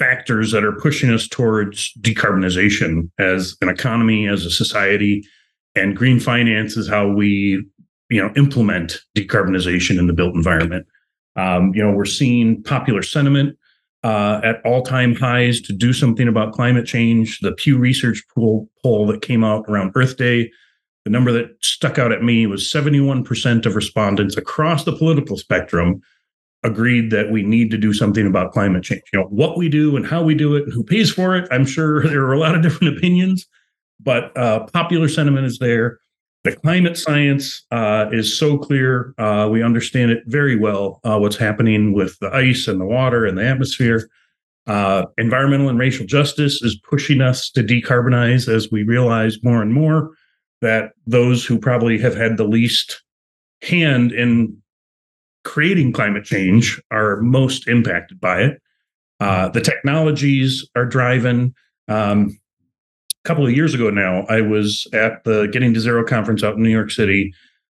factors 0.00 0.50
that 0.50 0.64
are 0.64 0.72
pushing 0.72 1.10
us 1.10 1.28
towards 1.28 1.92
decarbonization 2.00 3.10
as 3.18 3.56
an 3.60 3.68
economy, 3.68 4.26
as 4.26 4.46
a 4.46 4.50
society, 4.50 5.22
and 5.76 5.96
green 5.96 6.18
finance 6.18 6.76
is 6.76 6.88
how 6.88 7.06
we, 7.06 7.62
you 8.08 8.20
know, 8.20 8.32
implement 8.34 9.00
decarbonization 9.16 9.98
in 9.98 10.06
the 10.06 10.12
built 10.12 10.34
environment. 10.34 10.86
Um, 11.36 11.72
you 11.74 11.82
know, 11.82 11.92
we're 11.92 12.06
seeing 12.06 12.62
popular 12.62 13.02
sentiment 13.02 13.56
uh, 14.02 14.40
at 14.42 14.64
all-time 14.64 15.14
highs 15.14 15.60
to 15.60 15.72
do 15.72 15.92
something 15.92 16.26
about 16.26 16.54
climate 16.54 16.86
change. 16.86 17.38
The 17.40 17.52
Pew 17.52 17.78
Research 17.78 18.24
poll, 18.34 18.68
poll 18.82 19.06
that 19.08 19.22
came 19.22 19.44
out 19.44 19.64
around 19.68 19.92
Earth 19.94 20.16
Day 20.16 20.50
the 21.04 21.10
number 21.10 21.32
that 21.32 21.56
stuck 21.62 21.98
out 21.98 22.12
at 22.12 22.22
me 22.22 22.46
was 22.46 22.70
71% 22.70 23.66
of 23.66 23.74
respondents 23.74 24.36
across 24.36 24.84
the 24.84 24.92
political 24.92 25.36
spectrum 25.36 26.02
agreed 26.62 27.10
that 27.10 27.30
we 27.30 27.42
need 27.42 27.70
to 27.70 27.78
do 27.78 27.92
something 27.92 28.26
about 28.26 28.52
climate 28.52 28.84
change. 28.84 29.02
You 29.12 29.20
know, 29.20 29.26
what 29.26 29.56
we 29.56 29.68
do 29.68 29.96
and 29.96 30.06
how 30.06 30.22
we 30.22 30.34
do 30.34 30.56
it 30.56 30.64
and 30.64 30.72
who 30.72 30.84
pays 30.84 31.10
for 31.10 31.36
it. 31.36 31.48
I'm 31.50 31.64
sure 31.64 32.02
there 32.08 32.24
are 32.24 32.32
a 32.32 32.38
lot 32.38 32.54
of 32.54 32.62
different 32.62 32.96
opinions, 32.96 33.46
but 33.98 34.36
uh, 34.36 34.66
popular 34.66 35.08
sentiment 35.08 35.46
is 35.46 35.58
there. 35.58 35.98
The 36.42 36.56
climate 36.56 36.96
science 36.96 37.66
uh, 37.70 38.06
is 38.12 38.38
so 38.38 38.56
clear. 38.56 39.14
Uh, 39.18 39.48
we 39.50 39.62
understand 39.62 40.10
it 40.10 40.22
very 40.26 40.56
well, 40.56 41.00
uh, 41.04 41.18
what's 41.18 41.36
happening 41.36 41.92
with 41.92 42.18
the 42.20 42.34
ice 42.34 42.66
and 42.66 42.80
the 42.80 42.86
water 42.86 43.26
and 43.26 43.36
the 43.36 43.46
atmosphere. 43.46 44.08
Uh, 44.66 45.04
environmental 45.18 45.68
and 45.68 45.78
racial 45.78 46.06
justice 46.06 46.62
is 46.62 46.80
pushing 46.88 47.20
us 47.20 47.50
to 47.50 47.62
decarbonize 47.62 48.48
as 48.48 48.70
we 48.70 48.84
realize 48.84 49.42
more 49.42 49.60
and 49.60 49.72
more 49.72 50.12
that 50.62 50.92
those 51.06 51.44
who 51.44 51.58
probably 51.58 51.98
have 51.98 52.14
had 52.14 52.36
the 52.36 52.44
least 52.44 53.02
hand 53.62 54.12
in 54.12 54.56
creating 55.44 55.92
climate 55.92 56.24
change 56.24 56.80
are 56.90 57.20
most 57.20 57.68
impacted 57.68 58.20
by 58.20 58.42
it. 58.42 58.62
Uh, 59.20 59.48
the 59.48 59.60
technologies 59.60 60.68
are 60.74 60.86
driving. 60.86 61.54
Um, 61.88 62.38
a 63.24 63.28
couple 63.28 63.46
of 63.46 63.52
years 63.52 63.74
ago 63.74 63.90
now, 63.90 64.24
I 64.28 64.40
was 64.40 64.86
at 64.92 65.24
the 65.24 65.46
Getting 65.52 65.74
to 65.74 65.80
Zero 65.80 66.04
conference 66.04 66.42
out 66.42 66.56
in 66.56 66.62
New 66.62 66.70
York 66.70 66.90
City. 66.90 67.34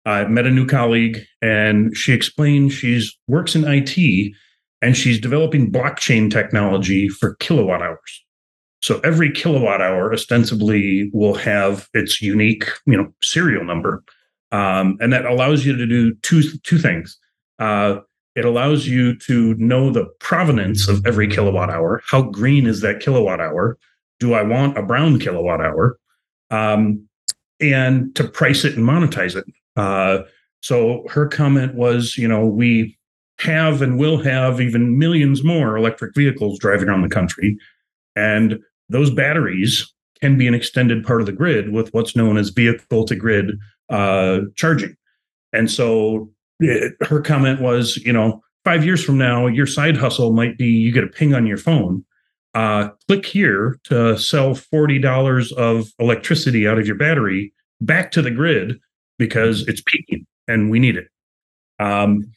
I 0.05 0.25
met 0.25 0.45
a 0.45 0.51
new 0.51 0.65
colleague, 0.65 1.19
and 1.41 1.95
she 1.95 2.13
explained 2.13 2.73
she's 2.73 3.17
works 3.27 3.55
in 3.55 3.63
IT 3.65 4.33
and 4.81 4.97
she's 4.97 5.19
developing 5.19 5.71
blockchain 5.71 6.31
technology 6.31 7.07
for 7.07 7.35
kilowatt 7.35 7.81
hours. 7.81 8.25
So 8.81 8.99
every 9.01 9.31
kilowatt 9.31 9.79
hour 9.79 10.11
ostensibly 10.11 11.11
will 11.13 11.35
have 11.35 11.87
its 11.93 12.21
unique, 12.21 12.65
you 12.87 12.97
know, 12.97 13.13
serial 13.21 13.63
number, 13.63 14.03
um, 14.51 14.97
and 14.99 15.13
that 15.13 15.25
allows 15.25 15.65
you 15.65 15.75
to 15.75 15.85
do 15.85 16.15
two 16.15 16.41
two 16.63 16.79
things. 16.79 17.17
Uh, 17.61 18.01
it 18.35 18.43
allows 18.43 18.87
you 18.87 19.15
to 19.19 19.53
know 19.55 19.91
the 19.91 20.05
provenance 20.19 20.87
of 20.87 21.05
every 21.05 21.27
kilowatt 21.27 21.69
hour. 21.69 22.01
How 22.05 22.23
green 22.23 22.65
is 22.65 22.81
that 22.81 23.01
kilowatt 23.01 23.39
hour? 23.39 23.77
Do 24.19 24.33
I 24.33 24.41
want 24.41 24.77
a 24.77 24.83
brown 24.83 25.19
kilowatt 25.19 25.61
hour? 25.61 25.97
Um, 26.49 27.07
and 27.59 28.15
to 28.15 28.23
price 28.27 28.65
it 28.65 28.75
and 28.75 28.87
monetize 28.87 29.35
it. 29.35 29.45
Uh, 29.75 30.23
so 30.61 31.05
her 31.09 31.27
comment 31.27 31.75
was, 31.75 32.17
you 32.17 32.27
know, 32.27 32.45
we 32.45 32.97
have 33.39 33.81
and 33.81 33.99
will 33.99 34.17
have 34.17 34.59
even 34.59 34.97
millions 34.97 35.43
more 35.43 35.77
electric 35.77 36.15
vehicles 36.15 36.57
driving 36.57 36.89
around 36.89 37.03
the 37.03 37.09
country. 37.09 37.57
And 38.15 38.59
those 38.89 39.11
batteries 39.11 39.93
can 40.19 40.37
be 40.37 40.47
an 40.47 40.53
extended 40.53 41.03
part 41.03 41.21
of 41.21 41.27
the 41.27 41.33
grid 41.33 41.71
with 41.71 41.93
what's 41.93 42.15
known 42.15 42.37
as 42.37 42.49
vehicle 42.49 43.05
to 43.05 43.15
grid 43.15 43.57
uh, 43.89 44.41
charging. 44.55 44.95
And 45.53 45.69
so 45.69 46.31
it, 46.61 46.93
her 47.07 47.21
comment 47.21 47.61
was, 47.61 47.97
you 47.97 48.13
know, 48.13 48.41
five 48.63 48.85
years 48.85 49.03
from 49.03 49.17
now, 49.17 49.47
your 49.47 49.67
side 49.67 49.97
hustle 49.97 50.33
might 50.33 50.57
be 50.57 50.67
you 50.67 50.91
get 50.91 51.03
a 51.03 51.07
ping 51.07 51.33
on 51.33 51.45
your 51.45 51.57
phone. 51.57 52.05
Uh, 52.53 52.89
click 53.07 53.25
here 53.25 53.79
to 53.85 54.17
sell 54.17 54.51
$40 54.51 55.53
of 55.53 55.87
electricity 55.99 56.67
out 56.67 56.77
of 56.77 56.85
your 56.85 56.97
battery 56.97 57.53
back 57.79 58.11
to 58.11 58.21
the 58.21 58.31
grid 58.31 58.79
because 59.17 59.67
it's 59.67 59.81
peaking 59.81 60.25
and 60.47 60.69
we 60.69 60.79
need 60.79 60.97
it. 60.97 61.07
Um, 61.79 62.31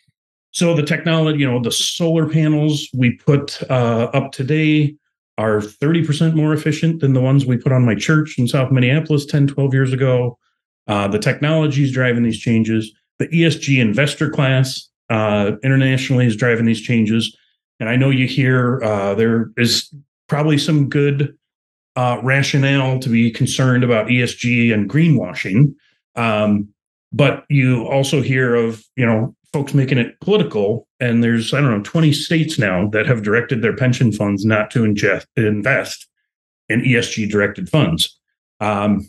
so 0.53 0.75
the 0.75 0.85
technology, 0.85 1.41
you 1.41 1.51
know, 1.51 1.61
the 1.61 1.73
solar 1.73 2.29
panels 2.29 2.89
we 2.95 3.17
put 3.17 3.61
uh, 3.69 4.09
up 4.15 4.31
today 4.31 4.95
are 5.37 5.59
30% 5.59 6.35
more 6.35 6.53
efficient 6.53 7.01
than 7.01 7.13
the 7.13 7.21
ones 7.21 7.45
we 7.45 7.57
put 7.57 7.73
on 7.73 7.85
my 7.85 7.97
church 7.97 8.39
in 8.39 8.47
South 8.47 8.71
Minneapolis 8.71 9.27
10, 9.27 9.49
12 9.49 9.75
years 9.75 9.93
ago. 9.93 10.39
Uh, 10.87 11.09
the 11.09 11.19
technology 11.19 11.83
is 11.83 11.91
driving 11.91 12.23
these 12.23 12.39
changes. 12.39 12.93
The 13.19 13.29
ESG 13.29 13.81
investor 13.81 14.31
class 14.31 14.89
uh, 15.11 15.53
internationally 15.63 16.27
is 16.27 16.37
driving 16.37 16.67
these 16.67 16.81
changes. 16.81 17.37
And 17.81 17.89
I 17.89 17.97
know 17.97 18.11
you 18.11 18.27
hear 18.27 18.83
uh, 18.83 19.15
there 19.15 19.51
is 19.57 19.93
probably 20.29 20.59
some 20.59 20.89
good 20.89 21.37
uh, 21.97 22.21
rationale 22.23 22.99
to 23.01 23.09
be 23.09 23.31
concerned 23.31 23.85
about 23.85 24.09
ESG 24.09 24.73
and 24.73 24.89
greenwashing. 24.89 25.75
Um, 26.17 26.69
but 27.13 27.45
you 27.49 27.87
also 27.87 28.21
hear 28.21 28.55
of, 28.55 28.85
you 28.97 29.07
know, 29.07 29.35
folks 29.53 29.73
making 29.73 29.99
it 29.99 30.19
political. 30.21 30.89
And 30.99 31.23
there's, 31.23 31.55
I 31.55 31.61
don't 31.61 31.71
know, 31.71 31.83
20 31.83 32.13
states 32.13 32.59
now 32.59 32.89
that 32.89 33.07
have 33.07 33.23
directed 33.23 33.63
their 33.63 33.77
pension 33.77 34.11
funds 34.11 34.45
not 34.45 34.71
to 34.73 34.81
ingest, 34.81 35.27
invest 35.37 36.09
in 36.69 36.83
ESG 36.83 37.31
directed 37.31 37.69
funds. 37.69 38.19
Um, 38.59 39.09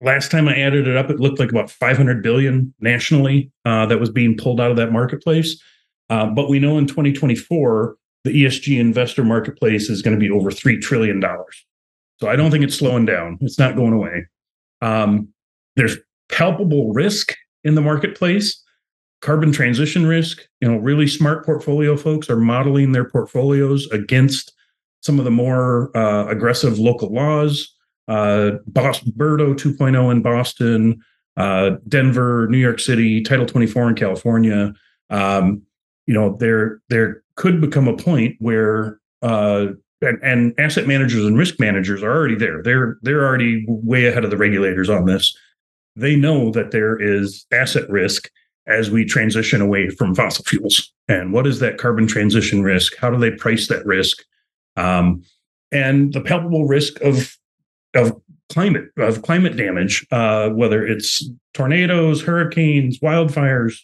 last 0.00 0.30
time 0.30 0.48
I 0.48 0.56
added 0.56 0.86
it 0.86 0.96
up, 0.96 1.10
it 1.10 1.20
looked 1.20 1.38
like 1.38 1.50
about 1.50 1.70
500 1.70 2.22
billion 2.22 2.72
nationally 2.80 3.50
uh, 3.64 3.86
that 3.86 4.00
was 4.00 4.10
being 4.10 4.36
pulled 4.36 4.60
out 4.60 4.70
of 4.70 4.76
that 4.76 4.92
marketplace. 4.92 5.60
Uh, 6.10 6.26
but 6.26 6.48
we 6.48 6.58
know 6.58 6.78
in 6.78 6.86
2024, 6.86 7.96
the 8.24 8.44
ESG 8.44 8.78
investor 8.78 9.24
marketplace 9.24 9.88
is 9.88 10.02
going 10.02 10.14
to 10.16 10.20
be 10.20 10.30
over 10.30 10.50
$3 10.50 10.80
trillion. 10.80 11.22
So 12.18 12.28
I 12.28 12.36
don't 12.36 12.50
think 12.50 12.64
it's 12.64 12.76
slowing 12.76 13.06
down. 13.06 13.38
It's 13.40 13.58
not 13.58 13.76
going 13.76 13.92
away. 13.92 14.26
Um, 14.82 15.28
there's 15.76 15.96
palpable 16.28 16.92
risk 16.92 17.34
in 17.64 17.74
the 17.74 17.80
marketplace 17.80 18.62
carbon 19.22 19.50
transition 19.52 20.06
risk 20.06 20.42
you 20.60 20.68
know 20.68 20.76
really 20.76 21.06
smart 21.06 21.44
portfolio 21.44 21.96
folks 21.96 22.28
are 22.28 22.36
modeling 22.36 22.92
their 22.92 23.08
portfolios 23.08 23.86
against 23.90 24.52
some 25.00 25.18
of 25.18 25.24
the 25.24 25.30
more 25.30 25.96
uh, 25.96 26.26
aggressive 26.26 26.78
local 26.78 27.12
laws 27.12 27.74
uh, 28.08 28.52
Boston, 28.66 29.12
BERDO 29.16 29.54
2.0 29.54 30.12
in 30.12 30.22
Boston, 30.22 31.02
uh, 31.36 31.72
Denver, 31.88 32.46
New 32.48 32.58
York 32.58 32.80
City, 32.80 33.22
Title 33.22 33.46
24 33.46 33.90
in 33.90 33.94
California. 33.94 34.72
Um, 35.10 35.62
you 36.06 36.14
know, 36.14 36.36
there 36.38 36.80
there 36.88 37.22
could 37.34 37.60
become 37.60 37.88
a 37.88 37.96
point 37.96 38.36
where 38.38 38.98
uh, 39.22 39.66
and, 40.02 40.18
and 40.22 40.54
asset 40.58 40.86
managers 40.86 41.24
and 41.24 41.38
risk 41.38 41.58
managers 41.58 42.02
are 42.02 42.12
already 42.12 42.36
there. 42.36 42.62
They're 42.62 42.98
they're 43.02 43.26
already 43.26 43.64
way 43.68 44.06
ahead 44.06 44.24
of 44.24 44.30
the 44.30 44.36
regulators 44.36 44.88
on 44.88 45.06
this. 45.06 45.36
They 45.94 46.16
know 46.16 46.50
that 46.50 46.70
there 46.70 47.00
is 47.00 47.46
asset 47.52 47.88
risk 47.88 48.30
as 48.66 48.90
we 48.90 49.04
transition 49.04 49.60
away 49.60 49.90
from 49.90 50.14
fossil 50.14 50.44
fuels. 50.44 50.92
And 51.08 51.32
what 51.32 51.46
is 51.46 51.60
that 51.60 51.78
carbon 51.78 52.06
transition 52.06 52.62
risk? 52.62 52.96
How 52.96 53.10
do 53.10 53.18
they 53.18 53.30
price 53.30 53.68
that 53.68 53.86
risk? 53.86 54.18
Um, 54.76 55.22
and 55.72 56.12
the 56.12 56.20
palpable 56.20 56.66
risk 56.66 57.00
of 57.00 57.36
of 57.96 58.20
climate 58.48 58.84
of 58.98 59.22
climate 59.22 59.56
damage, 59.56 60.06
uh, 60.10 60.50
whether 60.50 60.86
it's 60.86 61.28
tornadoes, 61.54 62.22
hurricanes, 62.22 62.98
wildfires. 63.00 63.78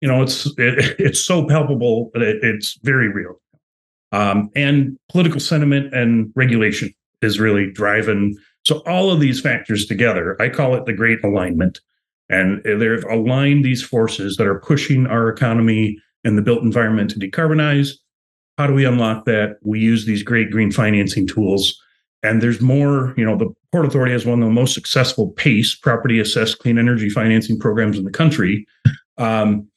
You 0.00 0.08
know, 0.08 0.22
it's 0.22 0.46
it, 0.58 0.96
it's 0.98 1.20
so 1.20 1.46
palpable 1.46 2.10
it, 2.14 2.38
it's 2.42 2.78
very 2.82 3.08
real. 3.08 3.40
Um, 4.12 4.50
and 4.56 4.98
political 5.10 5.40
sentiment 5.40 5.94
and 5.94 6.32
regulation 6.34 6.94
is 7.20 7.38
really 7.38 7.70
driving. 7.70 8.36
So 8.64 8.78
all 8.86 9.10
of 9.10 9.20
these 9.20 9.40
factors 9.40 9.86
together, 9.86 10.40
I 10.40 10.48
call 10.48 10.74
it 10.76 10.86
the 10.86 10.92
great 10.92 11.22
alignment. 11.24 11.80
And 12.30 12.62
they've 12.64 13.04
aligned 13.04 13.64
these 13.64 13.82
forces 13.82 14.36
that 14.36 14.46
are 14.46 14.60
pushing 14.60 15.06
our 15.06 15.28
economy 15.28 15.98
and 16.24 16.36
the 16.36 16.42
built 16.42 16.62
environment 16.62 17.10
to 17.10 17.18
decarbonize. 17.18 17.92
How 18.58 18.66
do 18.66 18.74
we 18.74 18.84
unlock 18.84 19.24
that? 19.24 19.56
We 19.62 19.80
use 19.80 20.04
these 20.04 20.22
great 20.22 20.50
green 20.50 20.70
financing 20.70 21.26
tools 21.26 21.80
and 22.22 22.42
there's 22.42 22.60
more 22.60 23.14
you 23.16 23.24
know 23.24 23.36
the 23.36 23.52
port 23.72 23.86
authority 23.86 24.12
has 24.12 24.26
one 24.26 24.42
of 24.42 24.48
the 24.48 24.52
most 24.52 24.74
successful 24.74 25.30
PACE 25.32 25.74
property 25.76 26.18
assessed 26.20 26.58
clean 26.58 26.78
energy 26.78 27.08
financing 27.08 27.58
programs 27.58 27.98
in 27.98 28.04
the 28.04 28.10
country. 28.10 28.66
Um, 29.18 29.68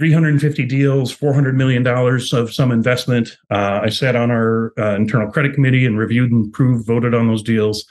350 0.00 0.66
deals 0.66 1.12
400 1.12 1.56
million 1.56 1.82
dollars 1.82 2.32
of 2.32 2.52
some 2.52 2.72
investment. 2.72 3.36
Uh, 3.50 3.80
i 3.82 3.88
sat 3.88 4.16
on 4.16 4.30
our 4.30 4.72
uh, 4.78 4.96
internal 4.96 5.30
credit 5.30 5.54
committee 5.54 5.86
and 5.86 5.98
reviewed 5.98 6.32
and 6.32 6.48
approved 6.48 6.86
voted 6.86 7.14
on 7.14 7.28
those 7.28 7.42
deals. 7.42 7.86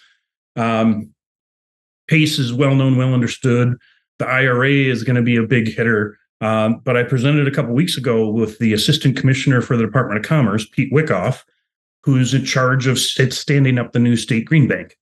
Um, 0.55 1.13
PACE 2.07 2.39
is 2.39 2.53
well 2.53 2.75
known 2.75 2.97
well 2.97 3.13
understood. 3.13 3.75
The 4.19 4.27
IRA 4.27 4.69
is 4.69 5.03
going 5.03 5.15
to 5.15 5.21
be 5.21 5.37
a 5.37 5.43
big 5.43 5.73
hitter. 5.73 6.17
Um, 6.41 6.81
but 6.83 6.97
i 6.97 7.03
presented 7.03 7.47
a 7.47 7.51
couple 7.51 7.73
weeks 7.73 7.95
ago 7.95 8.29
with 8.29 8.59
the 8.59 8.73
assistant 8.73 9.15
commissioner 9.15 9.61
for 9.61 9.77
the 9.77 9.85
department 9.85 10.19
of 10.19 10.25
commerce 10.25 10.67
pete 10.67 10.91
Wyckoff 10.91 11.45
who's 12.03 12.33
in 12.33 12.45
charge 12.45 12.87
of 12.87 12.99
standing 12.99 13.77
up 13.77 13.91
the 13.91 13.99
new 13.99 14.15
state 14.15 14.45
green 14.45 14.67
bank. 14.67 14.97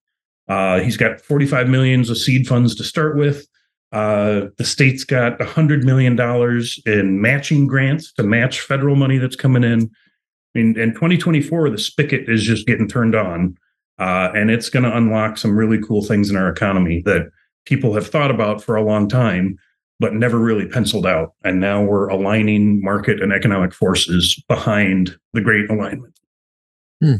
Uh, 0.47 0.79
he's 0.79 0.97
got 0.97 1.21
45 1.21 1.69
millions 1.69 2.09
of 2.09 2.17
seed 2.17 2.47
funds 2.47 2.75
to 2.75 2.83
start 2.83 3.15
with. 3.15 3.47
Uh, 3.91 4.47
the 4.57 4.63
state's 4.63 5.03
got 5.03 5.37
100 5.39 5.83
million 5.83 6.15
dollars 6.15 6.79
in 6.85 7.21
matching 7.21 7.67
grants 7.67 8.13
to 8.13 8.23
match 8.23 8.61
federal 8.61 8.95
money 8.95 9.17
that's 9.17 9.35
coming 9.35 9.63
in. 9.63 9.89
I 10.55 10.59
mean, 10.59 10.79
in 10.79 10.93
2024, 10.93 11.69
the 11.69 11.77
spigot 11.77 12.29
is 12.29 12.43
just 12.43 12.67
getting 12.67 12.87
turned 12.87 13.15
on, 13.15 13.57
uh, 13.99 14.29
and 14.33 14.49
it's 14.49 14.69
going 14.69 14.83
to 14.83 14.95
unlock 14.95 15.37
some 15.37 15.55
really 15.55 15.81
cool 15.81 16.03
things 16.03 16.29
in 16.29 16.35
our 16.35 16.49
economy 16.49 17.01
that 17.05 17.29
people 17.65 17.93
have 17.93 18.07
thought 18.07 18.31
about 18.31 18.63
for 18.63 18.75
a 18.75 18.83
long 18.83 19.07
time, 19.07 19.57
but 19.99 20.13
never 20.13 20.39
really 20.39 20.67
penciled 20.67 21.05
out. 21.05 21.33
And 21.43 21.59
now 21.59 21.83
we're 21.83 22.07
aligning 22.07 22.81
market 22.81 23.21
and 23.21 23.31
economic 23.31 23.73
forces 23.73 24.41
behind 24.47 25.17
the 25.33 25.41
great 25.41 25.69
alignment. 25.69 26.13
Hmm. 27.01 27.15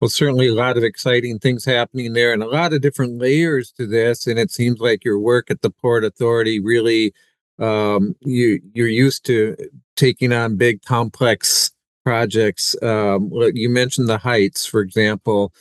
Well, 0.00 0.08
certainly 0.08 0.46
a 0.46 0.54
lot 0.54 0.76
of 0.76 0.84
exciting 0.84 1.40
things 1.40 1.64
happening 1.64 2.12
there 2.12 2.32
and 2.32 2.42
a 2.42 2.46
lot 2.46 2.72
of 2.72 2.80
different 2.80 3.18
layers 3.18 3.72
to 3.72 3.86
this. 3.86 4.28
And 4.28 4.38
it 4.38 4.52
seems 4.52 4.78
like 4.78 5.04
your 5.04 5.18
work 5.18 5.50
at 5.50 5.60
the 5.62 5.70
Port 5.70 6.04
Authority 6.04 6.60
really 6.60 7.12
um, 7.58 8.14
you 8.20 8.60
you're 8.72 8.88
used 8.88 9.24
to 9.26 9.56
taking 9.96 10.32
on 10.32 10.56
big 10.56 10.82
complex 10.82 11.70
projects. 12.04 12.80
Um, 12.82 13.30
you 13.54 13.68
mentioned 13.68 14.08
the 14.08 14.18
Heights, 14.18 14.64
for 14.64 14.80
example. 14.80 15.52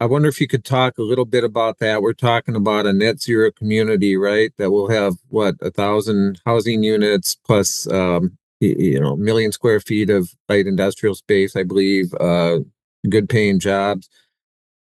I 0.00 0.06
wonder 0.06 0.28
if 0.28 0.40
you 0.40 0.48
could 0.48 0.64
talk 0.64 0.98
a 0.98 1.02
little 1.02 1.24
bit 1.24 1.44
about 1.44 1.78
that. 1.78 2.02
We're 2.02 2.12
talking 2.12 2.54
about 2.54 2.86
a 2.86 2.92
net 2.92 3.20
zero 3.20 3.50
community, 3.50 4.16
right? 4.16 4.52
That 4.58 4.70
will 4.70 4.88
have 4.90 5.14
what 5.28 5.54
a 5.60 5.70
thousand 5.70 6.40
housing 6.44 6.82
units 6.82 7.34
plus 7.34 7.86
um, 7.90 8.36
you 8.60 9.00
know, 9.00 9.16
million 9.16 9.52
square 9.52 9.80
feet 9.80 10.10
of 10.10 10.30
light 10.48 10.66
industrial 10.66 11.14
space, 11.14 11.56
I 11.56 11.62
believe, 11.62 12.12
uh, 12.14 12.60
good 13.08 13.28
paying 13.28 13.60
jobs. 13.60 14.08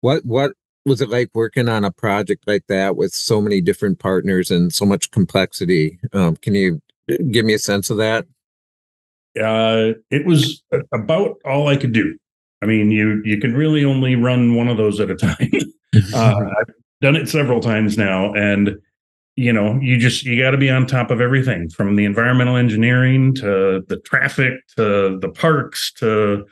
What 0.01 0.25
what 0.25 0.54
was 0.86 1.01
it 1.01 1.10
like 1.10 1.30
working 1.34 1.67
on 1.67 1.84
a 1.84 1.91
project 1.91 2.47
like 2.47 2.67
that 2.67 2.95
with 2.95 3.12
so 3.13 3.41
many 3.41 3.60
different 3.60 3.99
partners 3.99 4.51
and 4.51 4.71
so 4.71 4.86
much 4.86 5.12
complexity? 5.12 5.99
Um, 6.13 6.36
can 6.36 6.54
you 6.54 6.82
uh, 7.12 7.15
give 7.32 7.45
me 7.45 7.54
a 7.54 7.60
sense 7.60 7.89
of 7.89 7.97
that? 7.97 8.25
Uh, 9.39 9.93
it 10.12 10.25
was 10.25 10.63
about 10.93 11.38
all 11.43 11.67
I 11.67 11.75
could 11.75 11.91
do. 11.91 12.17
I 12.62 12.67
mean, 12.67 12.91
you 12.91 13.21
you 13.25 13.39
can 13.39 13.56
really 13.56 13.84
only 13.84 14.15
run 14.15 14.56
one 14.56 14.67
of 14.67 14.78
those 14.78 14.99
at 14.99 15.10
a 15.10 15.15
time. 15.15 15.51
uh, 16.13 16.36
I've 16.60 16.73
done 17.01 17.15
it 17.15 17.30
several 17.30 17.60
times 17.60 17.97
now, 17.97 18.34
and 18.34 18.78
you 19.36 19.52
know 19.52 19.78
you 19.82 19.98
just 19.98 20.24
you 20.24 20.41
got 20.41 20.52
to 20.52 20.58
be 20.58 20.69
on 20.69 20.86
top 20.86 21.12
of 21.12 21.19
everything 21.19 21.69
from 21.69 21.95
the 21.95 22.06
environmental 22.06 22.56
engineering 22.56 23.34
to 23.36 23.84
the 23.88 24.00
traffic 24.06 24.54
to 24.78 25.19
the 25.19 25.30
parks 25.30 25.91
to 25.93 26.45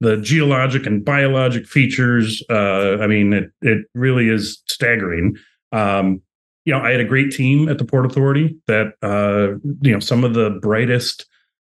the 0.00 0.16
geologic 0.16 0.84
and 0.86 1.04
biologic 1.04 1.66
features. 1.66 2.42
Uh, 2.48 2.98
i 3.00 3.06
mean 3.06 3.32
it 3.32 3.50
it 3.60 3.86
really 3.94 4.28
is 4.28 4.62
staggering. 4.66 5.36
Um, 5.72 6.22
you 6.64 6.72
know 6.72 6.80
i 6.80 6.90
had 6.90 7.00
a 7.00 7.04
great 7.04 7.32
team 7.32 7.68
at 7.68 7.78
the 7.78 7.84
port 7.84 8.06
authority 8.06 8.56
that 8.66 8.94
uh, 9.02 9.58
you 9.82 9.92
know 9.92 10.00
some 10.00 10.24
of 10.24 10.34
the 10.34 10.58
brightest 10.62 11.26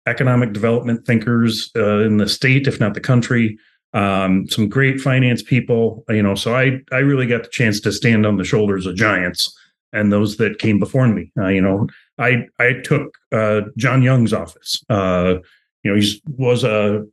economic 0.07 0.53
development 0.53 1.05
thinkers 1.05 1.71
uh, 1.77 1.99
in 1.99 2.17
the 2.17 2.29
state 2.29 2.67
if 2.67 2.81
not 2.81 2.95
the 2.95 3.01
country. 3.01 3.59
Um, 3.93 4.47
some 4.49 4.69
great 4.69 5.01
finance 5.01 5.43
people 5.43 6.05
you 6.09 6.23
know 6.23 6.35
so 6.35 6.55
i 6.55 6.81
i 6.93 6.99
really 6.99 7.27
got 7.27 7.45
the 7.45 7.49
chance 7.49 7.81
to 7.81 7.93
stand 7.93 8.27
on 8.27 8.37
the 8.37 8.45
shoulders 8.45 8.85
of 8.85 8.95
giants 8.95 9.57
and 9.97 10.13
those 10.13 10.37
that 10.37 10.59
came 10.59 10.79
before 10.79 11.09
me. 11.09 11.33
Uh, 11.39 11.49
you 11.49 11.61
know, 11.61 11.89
I 12.19 12.47
I 12.59 12.75
took 12.85 13.15
uh, 13.33 13.63
John 13.77 14.03
Young's 14.03 14.33
office. 14.33 14.83
Uh, 14.89 15.37
you 15.83 15.93
know, 15.93 16.01
he 16.01 16.23
was 16.37 16.65
a 16.65 17.05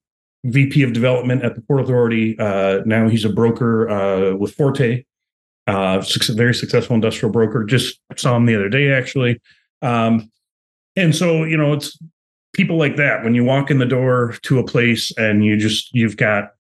VP 0.46 0.84
of 0.84 0.94
development 0.94 1.44
at 1.44 1.56
the 1.56 1.62
Port 1.62 1.82
Authority. 1.82 2.38
Uh, 2.38 2.82
now 2.86 3.08
he's 3.08 3.26
a 3.26 3.30
broker 3.30 3.90
uh, 3.90 4.36
with 4.36 4.54
Forte, 4.54 5.04
uh, 5.68 6.04
very 6.32 6.54
successful 6.54 6.96
industrial 6.96 7.32
broker. 7.32 7.64
Just 7.64 8.00
saw 8.18 8.36
him 8.36 8.46
the 8.46 8.56
other 8.56 8.70
day, 8.70 8.92
actually. 8.92 9.42
Um, 9.82 10.32
and 10.96 11.16
so, 11.16 11.44
you 11.44 11.58
know, 11.58 11.74
it's 11.74 11.98
people 12.54 12.78
like 12.78 12.98
that 12.98 13.24
when 13.24 13.34
you 13.34 13.44
walk 13.44 13.72
in 13.72 13.80
the 13.80 13.86
door 13.86 14.36
to 14.44 14.60
a 14.60 14.66
place 14.66 15.12
and 15.18 15.44
you 15.44 15.58
just 15.58 15.94
you've 15.94 16.18
got 16.18 16.52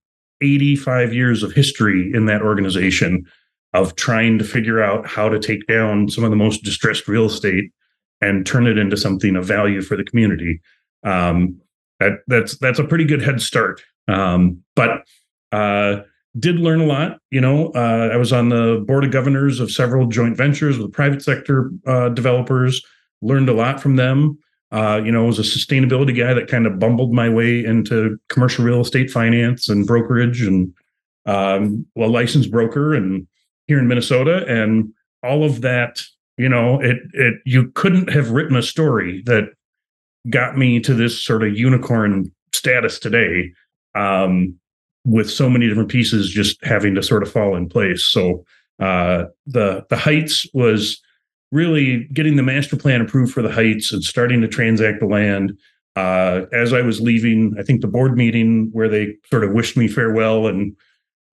85 0.42 1.14
years 1.14 1.44
of 1.44 1.54
history 1.54 2.12
in 2.14 2.26
that 2.26 2.42
organization 2.42 3.26
of 3.74 3.96
trying 3.96 4.38
to 4.38 4.44
figure 4.44 4.82
out 4.82 5.08
how 5.08 5.30
to 5.30 5.40
take 5.40 5.66
down 5.68 6.10
some 6.10 6.24
of 6.24 6.30
the 6.30 6.36
most 6.36 6.64
distressed 6.64 7.08
real 7.08 7.26
estate 7.26 7.72
and 8.22 8.46
turn 8.46 8.68
it 8.68 8.78
into 8.78 8.96
something 8.96 9.36
of 9.36 9.46
value 9.46 9.82
for 9.82 9.98
the 9.98 10.04
community. 10.04 10.62
Um, 11.04 11.60
that 12.00 12.20
that's 12.28 12.58
that's 12.58 12.80
a 12.80 12.84
pretty 12.84 13.06
good 13.06 13.22
head 13.22 13.42
start. 13.42 13.82
Um, 14.08 14.64
but 14.76 15.04
uh, 15.52 16.02
did 16.40 16.60
learn 16.60 16.82
a 16.82 16.86
lot. 16.86 17.20
You 17.32 17.42
know, 17.42 17.70
uh, 17.70 18.10
I 18.12 18.18
was 18.18 18.34
on 18.34 18.50
the 18.50 18.84
board 18.88 19.04
of 19.04 19.12
governors 19.12 19.60
of 19.60 19.72
several 19.72 20.08
joint 20.08 20.38
ventures 20.38 20.78
with 20.78 20.92
private 20.92 21.22
sector 21.22 21.72
uh, 21.86 22.10
developers. 22.10 22.84
Learned 23.22 23.50
a 23.50 23.54
lot 23.54 23.82
from 23.82 23.96
them. 23.96 24.38
Uh, 24.72 25.00
you 25.04 25.12
know, 25.12 25.26
was 25.26 25.38
a 25.38 25.44
sustainability 25.44 26.18
guy 26.18 26.34
that 26.34 26.48
kind 26.48 26.66
of 26.66 26.80
bumbled 26.80 27.14
my 27.14 27.30
way 27.30 27.64
into 27.64 28.18
commercial 28.30 28.66
real 28.66 28.82
estate 28.82 29.12
finance 29.12 29.70
and 29.70 29.86
brokerage, 29.86 30.42
and 30.42 30.74
um, 31.28 31.86
a 31.96 32.08
licensed 32.08 32.50
broker 32.50 32.96
and 32.96 33.28
here 33.68 33.80
in 33.80 33.88
Minnesota, 33.88 34.46
and 34.48 34.92
all 35.24 35.44
of 35.44 35.62
that. 35.62 36.02
You 36.38 36.50
know, 36.50 36.82
it 36.82 36.98
it 37.14 37.36
you 37.46 37.72
couldn't 37.72 38.10
have 38.10 38.32
written 38.32 38.56
a 38.56 38.64
story 38.64 39.22
that 39.26 39.50
got 40.30 40.58
me 40.58 40.80
to 40.80 40.94
this 40.94 41.22
sort 41.22 41.44
of 41.44 41.56
unicorn 41.56 42.32
status 42.52 42.98
today. 42.98 43.52
Um, 43.94 44.58
with 45.06 45.30
so 45.30 45.50
many 45.50 45.68
different 45.68 45.90
pieces 45.90 46.30
just 46.30 46.64
having 46.64 46.96
to 46.96 47.04
sort 47.04 47.24
of 47.24 47.32
fall 47.32 47.56
in 47.56 47.68
place. 47.68 48.04
So 48.06 48.46
uh, 48.80 49.26
the 49.46 49.86
the 49.90 49.98
Heights 49.98 50.48
was 50.54 51.02
really 51.52 52.06
getting 52.06 52.36
the 52.36 52.44
master 52.44 52.76
plan 52.76 53.02
approved 53.02 53.34
for 53.34 53.42
the 53.42 53.52
Heights 53.52 53.92
and 53.94 54.04
starting 54.04 54.42
to 54.42 54.48
transact 54.48 55.00
the 55.00 55.06
land. 55.06 55.58
Uh, 55.96 56.46
as 56.52 56.74
I 56.74 56.82
was 56.82 57.00
leaving, 57.00 57.54
I 57.60 57.64
think 57.64 57.82
the 57.82 57.88
board 57.88 58.18
meeting 58.18 58.70
where 58.72 58.90
they 58.90 59.16
sort 59.30 59.44
of 59.44 59.52
wished 59.52 59.78
me 59.78 59.88
farewell 59.88 60.48
and 60.48 60.76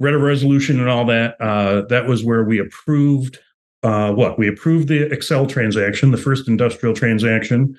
read 0.01 0.15
a 0.15 0.19
resolution 0.19 0.81
and 0.81 0.89
all 0.89 1.05
that. 1.05 1.41
Uh, 1.41 1.83
that 1.83 2.07
was 2.07 2.25
where 2.25 2.43
we 2.43 2.59
approved 2.59 3.39
uh, 3.83 4.13
what 4.13 4.39
we 4.39 4.49
approved 4.49 4.89
the 4.89 5.09
Xcel 5.09 5.49
transaction, 5.49 6.11
the 6.11 6.19
first 6.19 6.49
industrial 6.49 6.95
transaction, 6.95 7.79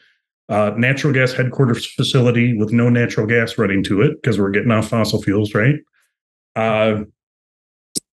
uh, 0.50 0.72
natural 0.76 1.14
gas 1.14 1.32
headquarters 1.32 1.86
facility 1.86 2.58
with 2.58 2.72
no 2.72 2.90
natural 2.90 3.28
gas 3.28 3.58
running 3.58 3.84
to 3.84 4.02
it 4.02 4.20
because 4.22 4.40
we're 4.40 4.50
getting 4.50 4.72
off 4.72 4.90
fossil 4.90 5.22
fuels, 5.22 5.54
right? 5.54 5.76
Uh, 6.56 7.04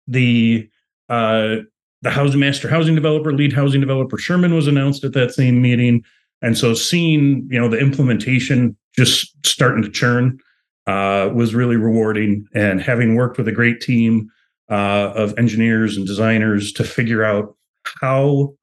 the 0.07 0.67
uh, 1.09 1.57
the 2.01 2.09
housing 2.09 2.39
master 2.39 2.67
housing 2.69 2.95
developer, 2.95 3.31
lead 3.31 3.53
housing 3.53 3.81
developer 3.81 4.17
Sherman 4.17 4.53
was 4.53 4.67
announced 4.67 5.03
at 5.03 5.13
that 5.13 5.33
same 5.33 5.61
meeting, 5.61 6.03
and 6.41 6.57
so 6.57 6.73
seeing 6.73 7.47
you 7.49 7.59
know 7.59 7.69
the 7.69 7.79
implementation 7.79 8.75
just 8.95 9.33
starting 9.45 9.83
to 9.83 9.89
churn 9.89 10.39
uh, 10.87 11.29
was 11.33 11.55
really 11.55 11.75
rewarding, 11.75 12.47
and 12.53 12.81
having 12.81 13.15
worked 13.15 13.37
with 13.37 13.47
a 13.47 13.51
great 13.51 13.81
team 13.81 14.29
uh, 14.69 15.11
of 15.15 15.37
engineers 15.37 15.97
and 15.97 16.05
designers 16.05 16.71
to 16.73 16.83
figure 16.83 17.23
out 17.23 17.55
how 18.01 18.53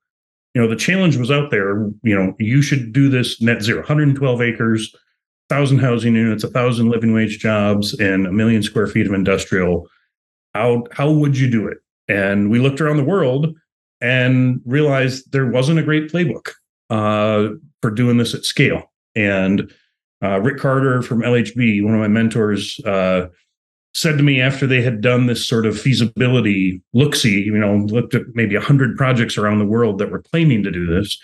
you 0.54 0.60
know 0.60 0.68
the 0.68 0.76
challenge 0.76 1.16
was 1.16 1.30
out 1.30 1.50
there. 1.50 1.90
You 2.02 2.14
know 2.14 2.34
you 2.38 2.62
should 2.62 2.92
do 2.92 3.08
this 3.08 3.40
net 3.40 3.62
zero 3.62 3.80
112 3.80 4.42
acres 4.42 4.94
1000 5.48 5.78
housing 5.78 6.14
units 6.14 6.44
1000 6.44 6.88
living 6.88 7.12
wage 7.12 7.38
jobs 7.38 7.98
and 8.00 8.26
a 8.26 8.32
million 8.32 8.62
square 8.62 8.86
feet 8.86 9.06
of 9.06 9.12
industrial. 9.12 9.88
How 10.54 10.84
how 10.92 11.10
would 11.10 11.36
you 11.36 11.50
do 11.50 11.68
it? 11.68 11.78
And 12.08 12.50
we 12.50 12.58
looked 12.58 12.80
around 12.80 12.96
the 12.96 13.04
world 13.04 13.54
and 14.00 14.60
realized 14.64 15.30
there 15.32 15.46
wasn't 15.46 15.78
a 15.78 15.82
great 15.82 16.10
playbook 16.10 16.50
uh, 16.90 17.54
for 17.80 17.90
doing 17.90 18.16
this 18.16 18.34
at 18.34 18.44
scale. 18.44 18.90
And 19.14 19.72
uh, 20.22 20.40
rick 20.40 20.58
carter 20.58 21.02
from 21.02 21.20
lhb 21.20 21.82
one 21.84 21.94
of 21.94 22.00
my 22.00 22.08
mentors 22.08 22.80
uh, 22.86 23.26
said 23.94 24.16
to 24.16 24.22
me 24.22 24.40
after 24.40 24.66
they 24.66 24.82
had 24.82 25.00
done 25.00 25.26
this 25.26 25.46
sort 25.46 25.66
of 25.66 25.78
feasibility 25.78 26.80
look 26.92 27.14
see, 27.14 27.42
you 27.42 27.58
know, 27.58 27.76
looked 27.76 28.14
at 28.14 28.22
maybe 28.34 28.56
100 28.56 28.96
projects 28.96 29.36
around 29.36 29.58
the 29.58 29.66
world 29.66 29.98
that 29.98 30.10
were 30.10 30.22
claiming 30.22 30.62
to 30.62 30.70
do 30.70 30.86
this. 30.86 31.18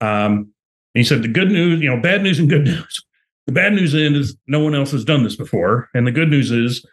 Um, 0.00 0.52
and 0.94 1.00
he 1.00 1.04
said, 1.04 1.22
the 1.22 1.28
good 1.28 1.50
news, 1.50 1.80
you 1.80 1.90
know, 1.90 2.00
bad 2.00 2.22
news 2.22 2.38
and 2.38 2.48
good 2.48 2.64
news. 2.64 3.04
The 3.46 3.52
bad 3.52 3.72
news 3.72 3.92
is 3.94 4.36
no 4.46 4.60
one 4.60 4.74
else 4.74 4.92
has 4.92 5.04
done 5.04 5.24
this 5.24 5.34
before. 5.34 5.88
And 5.94 6.06
the 6.06 6.12
good 6.12 6.30
news 6.30 6.52
is 6.52 6.86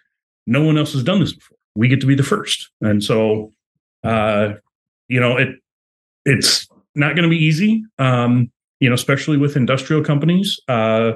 no 0.48 0.63
one 0.63 0.78
else 0.78 0.93
has 0.93 1.04
done 1.04 1.19
this 1.19 1.34
before. 1.34 1.58
We 1.76 1.88
get 1.88 2.02
to 2.02 2.08
be 2.08 2.15
the 2.15 2.24
first. 2.24 2.69
And 2.82 3.04
so, 3.04 3.54
uh, 4.04 4.54
you 5.08 5.19
know, 5.19 5.38
it 5.38 5.50
it's 6.26 6.67
not 6.95 7.15
going 7.15 7.24
to 7.24 7.30
be 7.30 7.38
easy, 7.38 7.84
um, 8.00 8.52
you 8.80 8.89
know, 8.89 8.95
especially 8.95 9.38
with 9.38 9.56
industrial 9.56 10.04
companies. 10.04 10.60
Uh, 10.67 11.13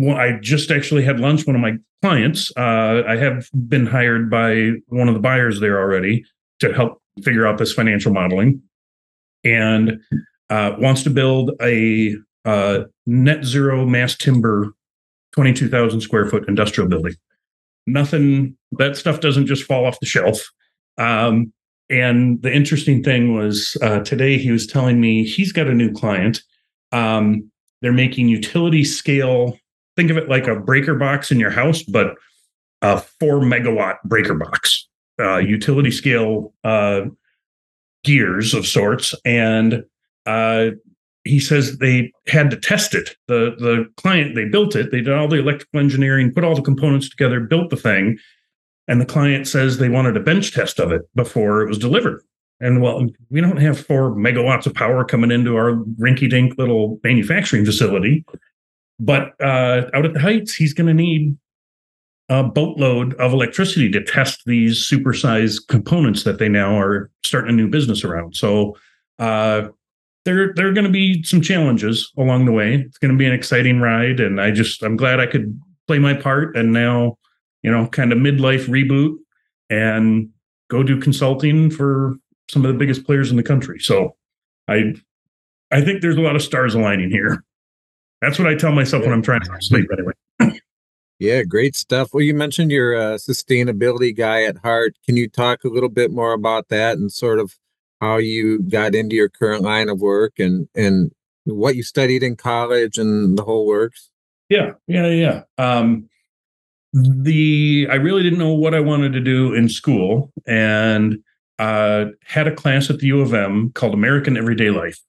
well, 0.00 0.16
I 0.16 0.38
just 0.40 0.70
actually 0.70 1.04
had 1.04 1.20
lunch. 1.20 1.46
One 1.46 1.56
of 1.56 1.60
my 1.60 1.76
clients, 2.00 2.50
uh, 2.56 3.02
I 3.06 3.16
have 3.16 3.50
been 3.68 3.84
hired 3.84 4.30
by 4.30 4.72
one 4.86 5.08
of 5.08 5.14
the 5.14 5.20
buyers 5.20 5.60
there 5.60 5.78
already 5.78 6.24
to 6.60 6.72
help 6.72 7.02
figure 7.22 7.46
out 7.46 7.58
this 7.58 7.74
financial 7.74 8.10
modeling, 8.10 8.62
and 9.44 10.00
uh, 10.48 10.72
wants 10.78 11.02
to 11.02 11.10
build 11.10 11.50
a 11.60 12.16
uh, 12.46 12.84
net 13.04 13.44
zero 13.44 13.84
mass 13.84 14.16
timber, 14.16 14.72
twenty 15.32 15.52
two 15.52 15.68
thousand 15.68 16.00
square 16.00 16.24
foot 16.24 16.48
industrial 16.48 16.88
building. 16.88 17.14
Nothing 17.86 18.56
that 18.72 18.96
stuff 18.96 19.20
doesn't 19.20 19.46
just 19.46 19.64
fall 19.64 19.84
off 19.84 20.00
the 20.00 20.06
shelf. 20.06 20.40
Um, 20.96 21.52
and 21.90 22.40
the 22.40 22.52
interesting 22.52 23.02
thing 23.02 23.34
was 23.34 23.76
uh, 23.82 24.00
today 24.00 24.38
he 24.38 24.50
was 24.50 24.66
telling 24.66 24.98
me 24.98 25.24
he's 25.24 25.52
got 25.52 25.66
a 25.66 25.74
new 25.74 25.92
client. 25.92 26.40
Um, 26.90 27.50
they're 27.82 27.92
making 27.92 28.28
utility 28.28 28.84
scale 28.84 29.58
think 29.96 30.10
of 30.10 30.16
it 30.16 30.28
like 30.28 30.46
a 30.46 30.58
breaker 30.58 30.94
box 30.94 31.30
in 31.30 31.40
your 31.40 31.50
house, 31.50 31.82
but 31.82 32.14
a 32.82 33.00
four 33.00 33.40
megawatt 33.40 33.96
breaker 34.04 34.34
box, 34.34 34.88
uh, 35.20 35.38
utility 35.38 35.90
scale 35.90 36.54
uh, 36.64 37.02
gears 38.04 38.54
of 38.54 38.66
sorts. 38.66 39.14
And 39.24 39.84
uh, 40.26 40.70
he 41.24 41.40
says 41.40 41.78
they 41.78 42.12
had 42.26 42.50
to 42.50 42.56
test 42.56 42.94
it. 42.94 43.16
The 43.28 43.54
the 43.58 43.90
client 43.96 44.34
they 44.34 44.46
built 44.46 44.74
it. 44.74 44.90
They 44.90 45.02
did 45.02 45.12
all 45.12 45.28
the 45.28 45.38
electrical 45.38 45.80
engineering, 45.80 46.32
put 46.32 46.44
all 46.44 46.54
the 46.54 46.62
components 46.62 47.08
together, 47.08 47.40
built 47.40 47.70
the 47.70 47.76
thing, 47.76 48.18
and 48.88 49.00
the 49.00 49.06
client 49.06 49.46
says 49.46 49.78
they 49.78 49.88
wanted 49.88 50.16
a 50.16 50.20
bench 50.20 50.52
test 50.54 50.80
of 50.80 50.92
it 50.92 51.02
before 51.14 51.62
it 51.62 51.68
was 51.68 51.78
delivered. 51.78 52.22
And 52.60 52.82
well, 52.82 53.06
we 53.30 53.40
don't 53.40 53.56
have 53.58 53.78
four 53.78 54.10
megawatts 54.10 54.66
of 54.66 54.74
power 54.74 55.04
coming 55.04 55.30
into 55.30 55.56
our 55.56 55.76
rinky-dink 55.98 56.58
little 56.58 57.00
manufacturing 57.02 57.64
facility. 57.64 58.24
But 59.00 59.32
uh, 59.40 59.90
out 59.94 60.04
at 60.04 60.12
the 60.12 60.20
Heights, 60.20 60.54
he's 60.54 60.74
going 60.74 60.86
to 60.86 60.94
need 60.94 61.36
a 62.28 62.44
boatload 62.44 63.14
of 63.14 63.32
electricity 63.32 63.90
to 63.90 64.04
test 64.04 64.42
these 64.46 64.88
supersized 64.88 65.66
components 65.66 66.22
that 66.22 66.38
they 66.38 66.48
now 66.48 66.78
are 66.78 67.10
starting 67.24 67.50
a 67.50 67.56
new 67.56 67.66
business 67.66 68.04
around. 68.04 68.36
So 68.36 68.76
uh, 69.18 69.68
there, 70.24 70.52
there 70.54 70.68
are 70.68 70.72
going 70.72 70.86
to 70.86 70.92
be 70.92 71.22
some 71.24 71.40
challenges 71.40 72.12
along 72.16 72.44
the 72.44 72.52
way. 72.52 72.74
It's 72.74 72.98
going 72.98 73.10
to 73.10 73.16
be 73.16 73.26
an 73.26 73.32
exciting 73.32 73.80
ride, 73.80 74.20
and 74.20 74.40
I 74.40 74.50
just 74.50 74.82
I'm 74.82 74.96
glad 74.96 75.18
I 75.18 75.26
could 75.26 75.58
play 75.88 75.98
my 75.98 76.14
part. 76.14 76.56
And 76.56 76.72
now, 76.72 77.16
you 77.62 77.70
know, 77.70 77.88
kind 77.88 78.12
of 78.12 78.18
midlife 78.18 78.66
reboot 78.68 79.16
and 79.70 80.28
go 80.68 80.82
do 80.82 81.00
consulting 81.00 81.70
for 81.70 82.14
some 82.50 82.64
of 82.64 82.72
the 82.72 82.78
biggest 82.78 83.04
players 83.04 83.30
in 83.30 83.36
the 83.38 83.42
country. 83.42 83.80
So 83.80 84.14
I 84.68 84.94
I 85.70 85.80
think 85.80 86.02
there's 86.02 86.16
a 86.16 86.20
lot 86.20 86.36
of 86.36 86.42
stars 86.42 86.74
aligning 86.74 87.10
here. 87.10 87.42
That's 88.20 88.38
what 88.38 88.48
I 88.48 88.54
tell 88.54 88.72
myself 88.72 89.04
when 89.04 89.12
I'm 89.12 89.22
trying 89.22 89.40
to 89.40 89.50
sleep. 89.60 89.88
Anyway. 89.92 90.60
yeah, 91.18 91.42
great 91.42 91.74
stuff. 91.74 92.10
Well, 92.12 92.22
you 92.22 92.34
mentioned 92.34 92.70
you're 92.70 92.94
a 92.94 93.16
sustainability 93.16 94.14
guy 94.16 94.44
at 94.44 94.58
heart. 94.58 94.96
Can 95.06 95.16
you 95.16 95.28
talk 95.28 95.64
a 95.64 95.68
little 95.68 95.88
bit 95.88 96.10
more 96.10 96.32
about 96.32 96.68
that 96.68 96.98
and 96.98 97.10
sort 97.10 97.38
of 97.38 97.54
how 98.00 98.16
you 98.16 98.60
got 98.62 98.94
into 98.94 99.16
your 99.16 99.28
current 99.28 99.62
line 99.62 99.88
of 99.88 100.00
work 100.00 100.38
and 100.38 100.68
and 100.74 101.12
what 101.44 101.76
you 101.76 101.82
studied 101.82 102.22
in 102.22 102.36
college 102.36 102.98
and 102.98 103.38
the 103.38 103.44
whole 103.44 103.66
works? 103.66 104.10
Yeah, 104.48 104.72
yeah, 104.86 105.06
yeah. 105.06 105.42
Um, 105.58 106.08
the 106.92 107.86
I 107.90 107.94
really 107.94 108.22
didn't 108.22 108.38
know 108.38 108.54
what 108.54 108.74
I 108.74 108.80
wanted 108.80 109.12
to 109.12 109.20
do 109.20 109.54
in 109.54 109.68
school, 109.68 110.32
and 110.46 111.18
uh, 111.58 112.06
had 112.24 112.48
a 112.48 112.54
class 112.54 112.90
at 112.90 112.98
the 112.98 113.06
U 113.08 113.20
of 113.20 113.32
M 113.32 113.70
called 113.74 113.94
American 113.94 114.36
Everyday 114.36 114.70
Life. 114.70 115.00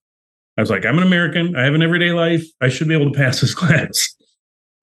I 0.57 0.61
was 0.61 0.69
like, 0.69 0.85
I'm 0.85 0.97
an 0.97 1.03
American. 1.03 1.55
I 1.55 1.63
have 1.63 1.73
an 1.73 1.81
everyday 1.81 2.11
life. 2.11 2.43
I 2.59 2.69
should 2.69 2.87
be 2.87 2.93
able 2.93 3.11
to 3.11 3.17
pass 3.17 3.41
this 3.41 3.53
class. 3.55 4.15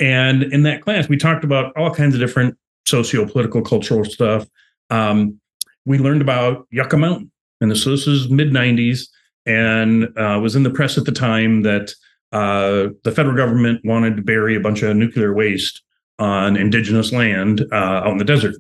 And 0.01 0.45
in 0.45 0.63
that 0.63 0.83
class, 0.83 1.09
we 1.09 1.17
talked 1.17 1.45
about 1.45 1.77
all 1.77 1.93
kinds 1.95 2.15
of 2.15 2.21
different 2.21 2.57
socio 2.87 3.27
political, 3.27 3.63
cultural 3.63 4.05
stuff. 4.05 4.47
Um, 4.91 5.41
we 5.85 5.99
learned 5.99 6.23
about 6.23 6.67
Yucca 6.71 6.97
Mountain. 6.97 7.31
And 7.61 7.77
so 7.77 7.91
this 7.91 8.07
is 8.07 8.31
mid 8.31 8.51
90s 8.51 9.09
and 9.47 10.05
uh, 10.17 10.39
was 10.41 10.55
in 10.55 10.63
the 10.63 10.71
press 10.71 10.97
at 10.97 11.05
the 11.05 11.13
time 11.13 11.63
that 11.63 11.93
uh, 12.33 12.89
the 13.05 13.13
federal 13.13 13.37
government 13.37 13.81
wanted 13.85 14.17
to 14.17 14.23
bury 14.23 14.55
a 14.55 14.61
bunch 14.61 14.83
of 14.83 14.97
nuclear 14.97 15.35
waste 15.35 15.83
on 16.19 16.57
indigenous 16.57 17.13
land 17.13 17.65
uh, 17.73 17.75
out 17.75 18.13
in 18.13 18.19
the 18.19 18.25
desert 18.25 18.55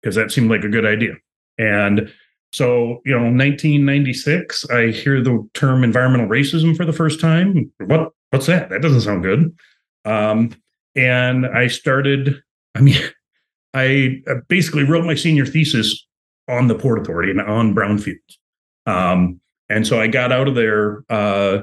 because 0.00 0.14
that 0.14 0.30
seemed 0.30 0.50
like 0.50 0.64
a 0.64 0.68
good 0.68 0.86
idea. 0.86 1.14
And 1.58 2.12
so, 2.52 3.00
you 3.04 3.12
know, 3.12 3.22
1996, 3.22 4.68
I 4.70 4.88
hear 4.88 5.22
the 5.22 5.48
term 5.54 5.84
environmental 5.84 6.26
racism 6.26 6.76
for 6.76 6.84
the 6.84 6.92
first 6.92 7.20
time. 7.20 7.70
What 7.78 8.12
what's 8.30 8.46
that? 8.46 8.70
That 8.70 8.82
doesn't 8.82 9.02
sound 9.02 9.22
good. 9.22 9.56
Um, 10.04 10.54
and 10.96 11.46
I 11.46 11.68
started, 11.68 12.42
I 12.74 12.80
mean, 12.80 12.96
I 13.74 14.22
basically 14.48 14.82
wrote 14.82 15.04
my 15.04 15.14
senior 15.14 15.46
thesis 15.46 16.06
on 16.48 16.66
the 16.66 16.74
Port 16.74 16.98
Authority 16.98 17.30
and 17.30 17.40
on 17.40 17.72
brownfields. 17.74 18.16
Um, 18.86 19.40
and 19.68 19.86
so 19.86 20.00
I 20.00 20.08
got 20.08 20.32
out 20.32 20.48
of 20.48 20.56
there 20.56 21.04
uh, 21.08 21.60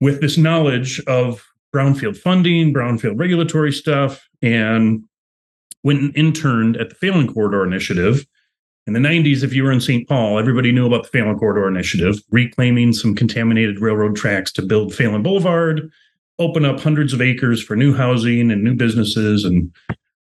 with 0.00 0.22
this 0.22 0.38
knowledge 0.38 1.00
of 1.06 1.44
brownfield 1.74 2.16
funding, 2.16 2.72
brownfield 2.72 3.18
regulatory 3.18 3.72
stuff, 3.72 4.26
and 4.40 5.04
went 5.84 6.00
and 6.00 6.16
interned 6.16 6.78
at 6.78 6.88
the 6.88 6.94
Phalen 6.94 7.32
Corridor 7.32 7.64
Initiative 7.64 8.24
in 8.86 8.94
the 8.94 9.00
90s, 9.00 9.42
if 9.42 9.52
you 9.52 9.62
were 9.62 9.72
in 9.72 9.80
St. 9.80 10.08
Paul, 10.08 10.38
everybody 10.38 10.72
knew 10.72 10.86
about 10.86 11.10
the 11.10 11.18
Phalen 11.18 11.38
Corridor 11.38 11.68
Initiative, 11.68 12.16
reclaiming 12.30 12.92
some 12.92 13.14
contaminated 13.14 13.80
railroad 13.80 14.16
tracks 14.16 14.50
to 14.52 14.62
build 14.62 14.92
Phalen 14.92 15.22
Boulevard, 15.22 15.90
open 16.38 16.64
up 16.64 16.80
hundreds 16.80 17.12
of 17.12 17.20
acres 17.20 17.62
for 17.62 17.76
new 17.76 17.94
housing 17.94 18.50
and 18.50 18.64
new 18.64 18.74
businesses. 18.74 19.44
And 19.44 19.72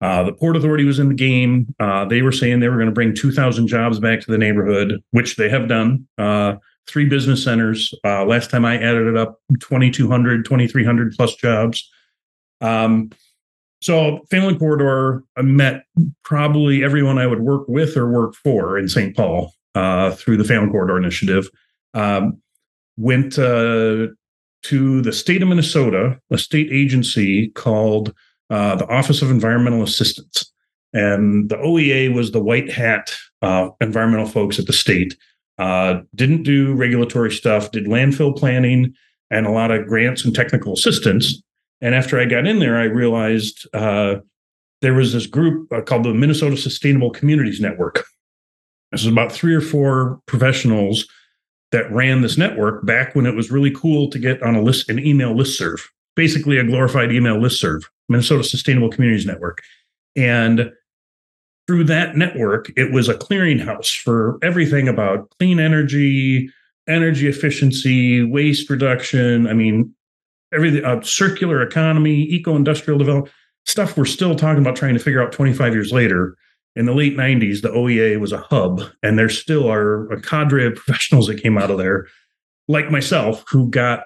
uh, 0.01 0.23
the 0.23 0.33
Port 0.33 0.57
Authority 0.57 0.85
was 0.85 0.99
in 0.99 1.09
the 1.09 1.14
game. 1.14 1.75
Uh, 1.79 2.07
they 2.07 2.23
were 2.23 2.33
saying 2.33 2.61
they 2.61 2.69
were 2.69 2.77
going 2.77 2.87
to 2.88 2.92
bring 2.92 3.14
2,000 3.14 3.66
jobs 3.66 4.01
back 4.01 4.21
to 4.21 4.31
the 4.31 4.38
neighborhood, 4.38 5.03
which 5.11 5.37
they 5.37 5.49
have 5.51 5.69
done. 5.69 6.07
Uh, 6.16 6.55
three 6.87 7.05
business 7.05 7.45
centers. 7.45 7.92
Uh, 8.05 8.25
last 8.25 8.51
time 8.51 8.64
I 8.64 8.77
added 8.77 9.07
it 9.07 9.16
up, 9.16 9.40
2,200, 9.61 10.45
2,300 10.45 11.14
plus 11.14 11.35
jobs. 11.35 11.90
Um, 12.61 13.11
so 13.81 14.21
Phalen 14.33 14.59
Corridor, 14.59 15.23
I 15.37 15.43
met 15.43 15.85
probably 16.25 16.83
everyone 16.83 17.19
I 17.19 17.27
would 17.27 17.41
work 17.41 17.69
with 17.69 17.97
or 17.97 18.11
work 18.11 18.35
for 18.35 18.79
in 18.79 18.89
St. 18.89 19.15
Paul 19.15 19.53
uh, 19.75 20.12
through 20.12 20.39
the 20.39 20.45
Phalen 20.45 20.71
Corridor 20.71 20.97
Initiative. 20.97 21.49
Um, 21.95 22.41
went 22.97 23.39
uh, 23.39 24.09
to 24.62 25.03
the 25.03 25.12
state 25.12 25.43
of 25.43 25.49
Minnesota, 25.49 26.19
a 26.31 26.39
state 26.39 26.69
agency 26.73 27.49
called 27.49 28.15
uh, 28.51 28.77
the 28.77 28.89
Office 28.89 29.23
of 29.23 29.31
Environmental 29.31 29.83
Assistance. 29.83 30.51
And 30.93 31.51
the 31.51 31.57
OEA 31.57 32.15
was 32.15 32.31
the 32.31 32.43
white 32.43 32.73
hat 32.73 33.15
uh, 33.43 33.69
environmental 33.81 34.27
folks 34.27 34.59
at 34.59 34.67
the 34.67 34.73
state. 34.73 35.17
Uh, 35.59 36.01
didn't 36.15 36.43
do 36.43 36.75
regulatory 36.75 37.31
stuff, 37.31 37.71
did 37.71 37.85
landfill 37.85 38.37
planning 38.37 38.95
and 39.31 39.47
a 39.47 39.51
lot 39.51 39.71
of 39.71 39.87
grants 39.87 40.25
and 40.25 40.35
technical 40.35 40.73
assistance. 40.73 41.43
And 41.81 41.95
after 41.95 42.19
I 42.19 42.25
got 42.25 42.47
in 42.47 42.59
there, 42.59 42.77
I 42.77 42.85
realized 42.85 43.67
uh, 43.75 44.17
there 44.83 44.95
was 44.95 45.12
this 45.12 45.27
group 45.27 45.73
uh, 45.73 45.83
called 45.83 46.05
the 46.05 46.15
Minnesota 46.15 46.57
Sustainable 46.57 47.11
Communities 47.11 47.61
Network. 47.61 48.05
This 48.93 49.05
was 49.05 49.12
about 49.12 49.33
three 49.33 49.55
or 49.55 49.61
four 49.61 50.21
professionals 50.27 51.07
that 51.73 51.91
ran 51.91 52.23
this 52.23 52.39
network 52.39 52.87
back 52.87 53.15
when 53.15 53.27
it 53.27 53.35
was 53.35 53.51
really 53.51 53.73
cool 53.73 54.09
to 54.11 54.19
get 54.19 54.43
on 54.43 54.55
a 54.55 54.62
list, 54.62 54.89
an 54.89 55.05
email 55.05 55.37
list 55.37 55.59
serve, 55.59 55.91
basically 56.15 56.59
a 56.59 56.65
glorified 56.65 57.12
email 57.12 57.39
list 57.41 57.61
serve, 57.61 57.91
Minnesota 58.09 58.45
Sustainable 58.45 58.89
Communities 58.89 59.27
Network. 59.27 59.62
And 60.15 60.71
through 61.67 61.85
that 61.85 62.17
network, 62.17 62.71
it 62.77 62.93
was 62.93 63.09
a 63.09 63.15
clearinghouse 63.15 64.01
for 64.01 64.39
everything 64.43 64.89
about 64.89 65.29
clean 65.39 65.59
energy, 65.59 66.49
energy 66.89 67.27
efficiency, 67.27 68.23
waste 68.23 68.71
reduction. 68.71 69.49
I 69.49 69.53
mean, 69.53 69.93
everything, 70.52 70.85
uh, 70.85 71.02
circular 71.02 71.62
economy, 71.62 72.22
eco 72.30 72.56
industrial 72.56 72.98
development 72.98 73.32
stuff 73.66 73.96
we're 73.96 74.04
still 74.04 74.35
talking 74.35 74.62
about 74.62 74.76
trying 74.76 74.94
to 74.94 75.00
figure 75.00 75.22
out 75.22 75.32
25 75.32 75.74
years 75.74 75.92
later. 75.92 76.37
In 76.76 76.85
the 76.85 76.94
late 76.94 77.16
90s, 77.16 77.62
the 77.62 77.70
OEA 77.70 78.20
was 78.20 78.32
a 78.32 78.38
hub, 78.38 78.82
and 79.02 79.18
there 79.18 79.30
still 79.30 79.70
are 79.70 80.11
a 80.12 80.20
cadre 80.20 80.66
of 80.66 80.74
professionals 80.76 81.26
that 81.26 81.42
came 81.42 81.56
out 81.56 81.70
of 81.70 81.78
there, 81.78 82.06
like 82.68 82.90
myself, 82.90 83.44
who 83.48 83.70
got 83.70 84.04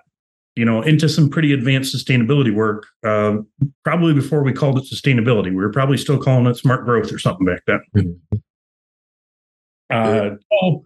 you 0.56 0.64
know 0.64 0.82
into 0.82 1.08
some 1.08 1.28
pretty 1.28 1.52
advanced 1.52 1.94
sustainability 1.94 2.54
work. 2.54 2.86
Uh, 3.04 3.38
probably 3.82 4.14
before 4.14 4.44
we 4.44 4.52
called 4.52 4.78
it 4.78 4.84
sustainability, 4.84 5.48
we 5.48 5.56
were 5.56 5.72
probably 5.72 5.96
still 5.96 6.18
calling 6.18 6.46
it 6.46 6.56
smart 6.56 6.84
growth 6.84 7.12
or 7.12 7.18
something 7.18 7.44
back 7.44 7.62
then. 7.66 7.80
Mm-hmm. 7.96 8.36
Uh, 9.90 10.36
so 10.52 10.84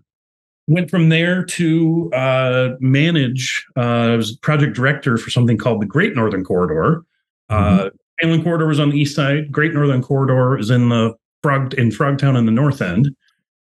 went 0.67 0.91
from 0.91 1.09
there 1.09 1.45
to 1.45 2.11
uh, 2.13 2.71
manage. 2.81 3.65
Uh, 3.77 3.81
I 3.81 4.17
was 4.17 4.37
project 4.37 4.75
director 4.75 5.17
for 5.17 5.31
something 5.31 5.59
called 5.59 5.83
the 5.83 5.87
Great 5.87 6.15
Northern 6.15 6.45
Corridor. 6.45 7.05
Uh, 7.49 7.91
mm-hmm. 8.23 8.43
Corridor 8.43 8.67
was 8.67 8.81
on 8.81 8.91
the 8.91 8.99
east 8.99 9.15
side. 9.15 9.53
Great 9.53 9.75
Northern 9.75 10.03
Corridor 10.03 10.59
is 10.59 10.71
in 10.71 10.89
the 10.89 11.15
Frog 11.43 11.75
in 11.75 11.91
Frogtown 11.91 12.39
in 12.39 12.47
the 12.47 12.53
north 12.53 12.81
end. 12.81 13.15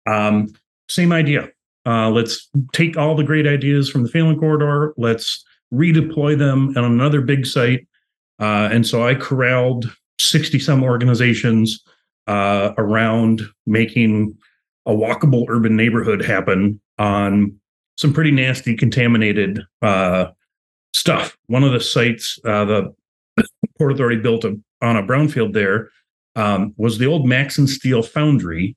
Um, 0.06 0.54
same 0.88 1.12
idea. 1.12 1.50
Uh, 1.86 2.12
let's 2.12 2.48
take 2.74 2.96
all 2.96 3.16
the 3.16 3.24
great 3.24 3.48
ideas 3.48 3.90
from 3.90 4.04
the 4.04 4.10
Phalen 4.10 4.40
Corridor. 4.40 4.94
Let's 4.98 5.44
redeploy 5.74 6.38
them 6.38 6.78
on 6.78 6.84
another 6.84 7.22
big 7.22 7.48
site. 7.48 7.88
Uh, 8.40 8.70
and 8.72 8.86
so 8.86 9.08
I 9.08 9.16
corralled 9.16 9.92
60 10.20 10.60
some 10.60 10.84
organizations 10.84 11.84
uh, 12.28 12.74
around 12.78 13.42
making 13.66 14.38
a 14.86 14.92
walkable 14.92 15.46
urban 15.50 15.76
neighborhood 15.76 16.24
happen 16.24 16.80
on 16.98 17.56
some 17.98 18.14
pretty 18.14 18.32
nasty 18.32 18.76
contaminated 18.76 19.62
uh, 19.82 20.28
stuff. 20.94 21.38
One 21.48 21.64
of 21.64 21.72
the 21.72 21.80
sites 21.80 22.40
uh, 22.46 22.66
the 22.66 22.96
Port 23.78 23.92
Authority 23.92 24.22
built 24.22 24.44
a, 24.44 24.60
on 24.82 24.98
a 24.98 25.04
brownfield 25.04 25.54
there 25.54 25.90
um, 26.36 26.74
was 26.78 26.98
the 26.98 27.06
old 27.06 27.28
Maxon 27.28 27.68
Steel 27.68 28.02
foundry. 28.02 28.76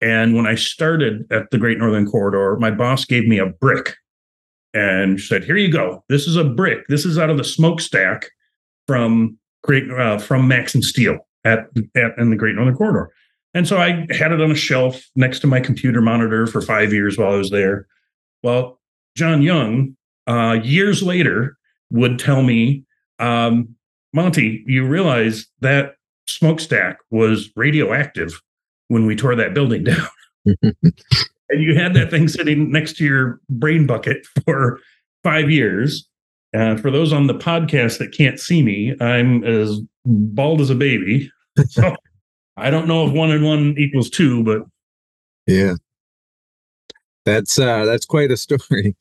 And 0.00 0.34
when 0.34 0.46
I 0.46 0.54
started 0.54 1.26
at 1.30 1.50
the 1.50 1.58
Great 1.58 1.78
Northern 1.78 2.06
Corridor, 2.06 2.56
my 2.58 2.70
boss 2.70 3.04
gave 3.04 3.26
me 3.26 3.38
a 3.38 3.46
brick 3.46 3.96
and 4.74 5.20
said, 5.20 5.44
"Here 5.44 5.56
you 5.56 5.70
go. 5.70 6.04
This 6.08 6.26
is 6.26 6.36
a 6.36 6.44
brick. 6.44 6.86
This 6.88 7.06
is 7.06 7.18
out 7.18 7.30
of 7.30 7.38
the 7.38 7.44
smokestack 7.44 8.30
from 8.86 9.38
Great 9.62 9.90
uh, 9.90 10.18
from 10.18 10.48
Maxon 10.48 10.82
Steel 10.82 11.18
at, 11.44 11.66
at 11.94 12.18
in 12.18 12.30
the 12.30 12.36
Great 12.36 12.54
Northern 12.54 12.74
Corridor." 12.74 13.10
And 13.54 13.68
so 13.68 13.78
I 13.78 14.06
had 14.10 14.32
it 14.32 14.40
on 14.40 14.50
a 14.50 14.56
shelf 14.56 15.02
next 15.14 15.38
to 15.40 15.46
my 15.46 15.60
computer 15.60 16.00
monitor 16.00 16.46
for 16.46 16.60
five 16.60 16.92
years 16.92 17.16
while 17.16 17.32
I 17.32 17.36
was 17.36 17.50
there. 17.50 17.86
Well, 18.42 18.80
John 19.16 19.42
Young, 19.42 19.96
uh, 20.26 20.58
years 20.62 21.02
later, 21.02 21.56
would 21.90 22.18
tell 22.18 22.42
me, 22.42 22.84
um, 23.20 23.76
Monte, 24.12 24.64
you 24.66 24.86
realize 24.86 25.46
that 25.60 25.94
smokestack 26.26 26.98
was 27.10 27.50
radioactive 27.54 28.40
when 28.88 29.06
we 29.06 29.14
tore 29.14 29.36
that 29.36 29.54
building 29.54 29.84
down. 29.84 30.08
and 30.62 31.62
you 31.62 31.74
had 31.74 31.94
that 31.94 32.10
thing 32.10 32.28
sitting 32.28 32.70
next 32.70 32.96
to 32.96 33.04
your 33.04 33.40
brain 33.48 33.86
bucket 33.86 34.26
for 34.44 34.80
five 35.22 35.50
years. 35.50 36.08
And 36.52 36.80
for 36.80 36.90
those 36.90 37.12
on 37.12 37.26
the 37.26 37.34
podcast 37.34 37.98
that 37.98 38.12
can't 38.12 38.38
see 38.38 38.62
me, 38.62 38.94
I'm 39.00 39.42
as 39.44 39.80
bald 40.04 40.60
as 40.60 40.70
a 40.70 40.74
baby. 40.74 41.30
So 41.68 41.96
I 42.56 42.70
don't 42.70 42.86
know 42.86 43.06
if 43.06 43.12
one 43.12 43.30
and 43.30 43.44
one 43.44 43.74
equals 43.78 44.10
two, 44.10 44.44
but 44.44 44.62
yeah, 45.46 45.74
that's 47.24 47.58
uh 47.58 47.84
that's 47.84 48.06
quite 48.06 48.30
a 48.30 48.36
story. 48.38 48.96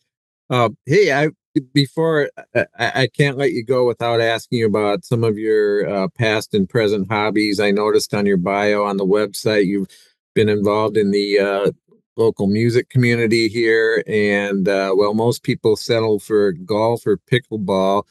Uh, 0.49 0.69
hey, 0.85 1.11
I 1.11 1.29
before 1.73 2.29
I, 2.55 2.65
I, 2.79 3.07
can't 3.07 3.37
let 3.37 3.51
you 3.51 3.63
go 3.63 3.85
without 3.85 4.19
asking 4.19 4.59
you 4.59 4.65
about 4.65 5.05
some 5.05 5.23
of 5.23 5.37
your 5.37 5.87
uh, 5.87 6.07
past 6.17 6.53
and 6.53 6.67
present 6.67 7.11
hobbies. 7.11 7.59
I 7.59 7.69
noticed 7.71 8.13
on 8.13 8.25
your 8.25 8.37
bio 8.37 8.83
on 8.83 8.97
the 8.97 9.05
website 9.05 9.67
you've 9.67 9.87
been 10.33 10.49
involved 10.49 10.97
in 10.97 11.11
the 11.11 11.39
uh, 11.39 11.71
local 12.17 12.47
music 12.47 12.89
community 12.89 13.47
here, 13.47 14.03
and 14.07 14.67
uh, 14.67 14.93
well, 14.95 15.13
most 15.13 15.43
people 15.43 15.75
settle 15.75 16.19
for 16.19 16.53
golf 16.53 17.05
or 17.05 17.17
pickleball. 17.17 18.03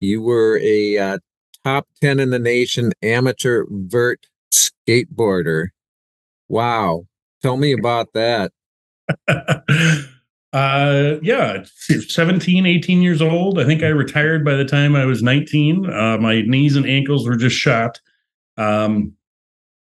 You 0.00 0.22
were 0.22 0.58
a 0.60 0.98
uh, 0.98 1.18
top 1.64 1.86
ten 2.00 2.18
in 2.18 2.30
the 2.30 2.38
nation 2.38 2.92
amateur 3.02 3.66
vert 3.68 4.26
skateboarder. 4.52 5.68
Wow. 6.48 7.06
Tell 7.42 7.56
me 7.56 7.72
about 7.72 8.12
that. 8.14 8.52
uh 10.52 11.14
yeah 11.22 11.62
17 11.62 12.66
18 12.66 13.02
years 13.02 13.22
old 13.22 13.60
i 13.60 13.64
think 13.64 13.84
i 13.84 13.88
retired 13.88 14.44
by 14.44 14.54
the 14.54 14.64
time 14.64 14.96
i 14.96 15.04
was 15.04 15.22
19 15.22 15.88
uh 15.88 16.18
my 16.18 16.42
knees 16.42 16.74
and 16.74 16.86
ankles 16.86 17.28
were 17.28 17.36
just 17.36 17.54
shot 17.54 18.00
um 18.56 19.12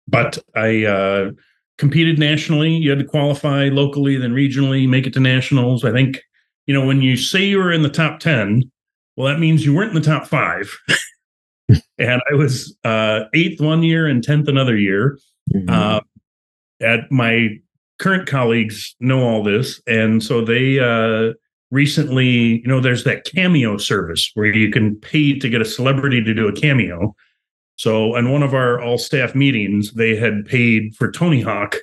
but 0.07 0.37
i 0.55 0.85
uh 0.85 1.31
competed 1.77 2.17
nationally 2.17 2.71
you 2.71 2.89
had 2.89 2.99
to 2.99 3.05
qualify 3.05 3.65
locally 3.65 4.15
then 4.15 4.33
regionally 4.33 4.87
make 4.87 5.05
it 5.05 5.13
to 5.13 5.19
nationals 5.19 5.83
i 5.83 5.91
think 5.91 6.21
you 6.65 6.73
know 6.73 6.85
when 6.85 7.01
you 7.01 7.17
say 7.17 7.43
you 7.43 7.57
were 7.57 7.73
in 7.73 7.83
the 7.83 7.89
top 7.89 8.21
10 8.21 8.63
well 9.17 9.27
that 9.27 9.39
means 9.39 9.65
you 9.65 9.73
weren't 9.73 9.93
in 9.93 10.01
the 10.01 10.07
top 10.07 10.25
five 10.27 10.73
and 11.97 12.21
I 12.31 12.35
was 12.35 12.75
uh, 12.83 13.21
eighth 13.33 13.61
one 13.61 13.83
year 13.83 14.07
and 14.07 14.23
tenth 14.23 14.47
another 14.47 14.77
year. 14.77 15.17
Mm-hmm. 15.53 15.69
Uh, 15.69 15.99
at 16.81 17.11
my 17.11 17.49
current 17.99 18.27
colleagues 18.27 18.95
know 18.99 19.21
all 19.21 19.43
this, 19.43 19.81
and 19.87 20.21
so 20.21 20.43
they 20.43 20.79
uh, 20.79 21.33
recently, 21.71 22.61
you 22.61 22.67
know, 22.67 22.79
there's 22.79 23.03
that 23.03 23.25
cameo 23.25 23.77
service 23.77 24.31
where 24.35 24.45
you 24.45 24.71
can 24.71 24.95
pay 24.95 25.37
to 25.37 25.49
get 25.49 25.61
a 25.61 25.65
celebrity 25.65 26.23
to 26.23 26.33
do 26.33 26.47
a 26.47 26.53
cameo. 26.53 27.15
So, 27.75 28.15
in 28.15 28.31
one 28.31 28.43
of 28.43 28.53
our 28.53 28.79
all 28.79 28.97
staff 28.97 29.33
meetings, 29.33 29.93
they 29.93 30.15
had 30.15 30.45
paid 30.45 30.95
for 30.95 31.11
Tony 31.11 31.41
Hawk 31.41 31.75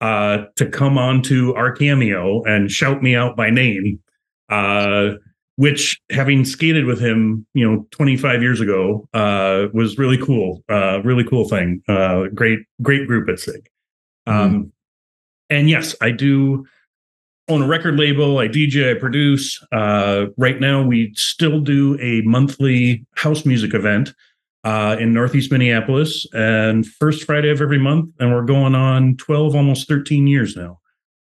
uh, 0.00 0.44
to 0.56 0.66
come 0.66 0.96
onto 0.96 1.52
our 1.54 1.72
cameo 1.72 2.42
and 2.44 2.70
shout 2.70 3.02
me 3.02 3.16
out 3.16 3.36
by 3.36 3.50
name. 3.50 4.00
Uh, 4.48 5.14
which 5.56 6.00
having 6.10 6.44
skated 6.44 6.84
with 6.84 7.00
him, 7.00 7.46
you 7.54 7.68
know, 7.68 7.86
25 7.90 8.42
years 8.42 8.60
ago, 8.60 9.08
uh, 9.14 9.66
was 9.72 9.98
really 9.98 10.18
cool. 10.18 10.62
Uh, 10.68 11.00
really 11.02 11.24
cool 11.24 11.48
thing. 11.48 11.82
Uh, 11.88 12.24
great, 12.34 12.60
great 12.82 13.06
group 13.06 13.28
at 13.28 13.38
SIG. 13.38 13.68
Mm-hmm. 14.28 14.54
Um, 14.56 14.72
and 15.50 15.68
yes, 15.68 15.94
I 16.00 16.10
do 16.10 16.66
own 17.48 17.62
a 17.62 17.66
record 17.66 17.98
label. 17.98 18.38
I 18.38 18.48
DJ, 18.48 18.96
I 18.96 18.98
produce. 18.98 19.62
Uh, 19.70 20.26
right 20.36 20.60
now, 20.60 20.82
we 20.82 21.12
still 21.14 21.60
do 21.60 21.98
a 22.00 22.22
monthly 22.22 23.06
house 23.16 23.44
music 23.44 23.74
event 23.74 24.14
uh, 24.64 24.96
in 24.98 25.12
Northeast 25.12 25.52
Minneapolis, 25.52 26.26
and 26.32 26.86
first 26.86 27.24
Friday 27.24 27.50
of 27.50 27.60
every 27.60 27.78
month, 27.78 28.10
and 28.18 28.32
we're 28.32 28.42
going 28.42 28.74
on 28.74 29.16
12, 29.18 29.54
almost 29.54 29.88
13 29.88 30.26
years 30.26 30.56
now. 30.56 30.80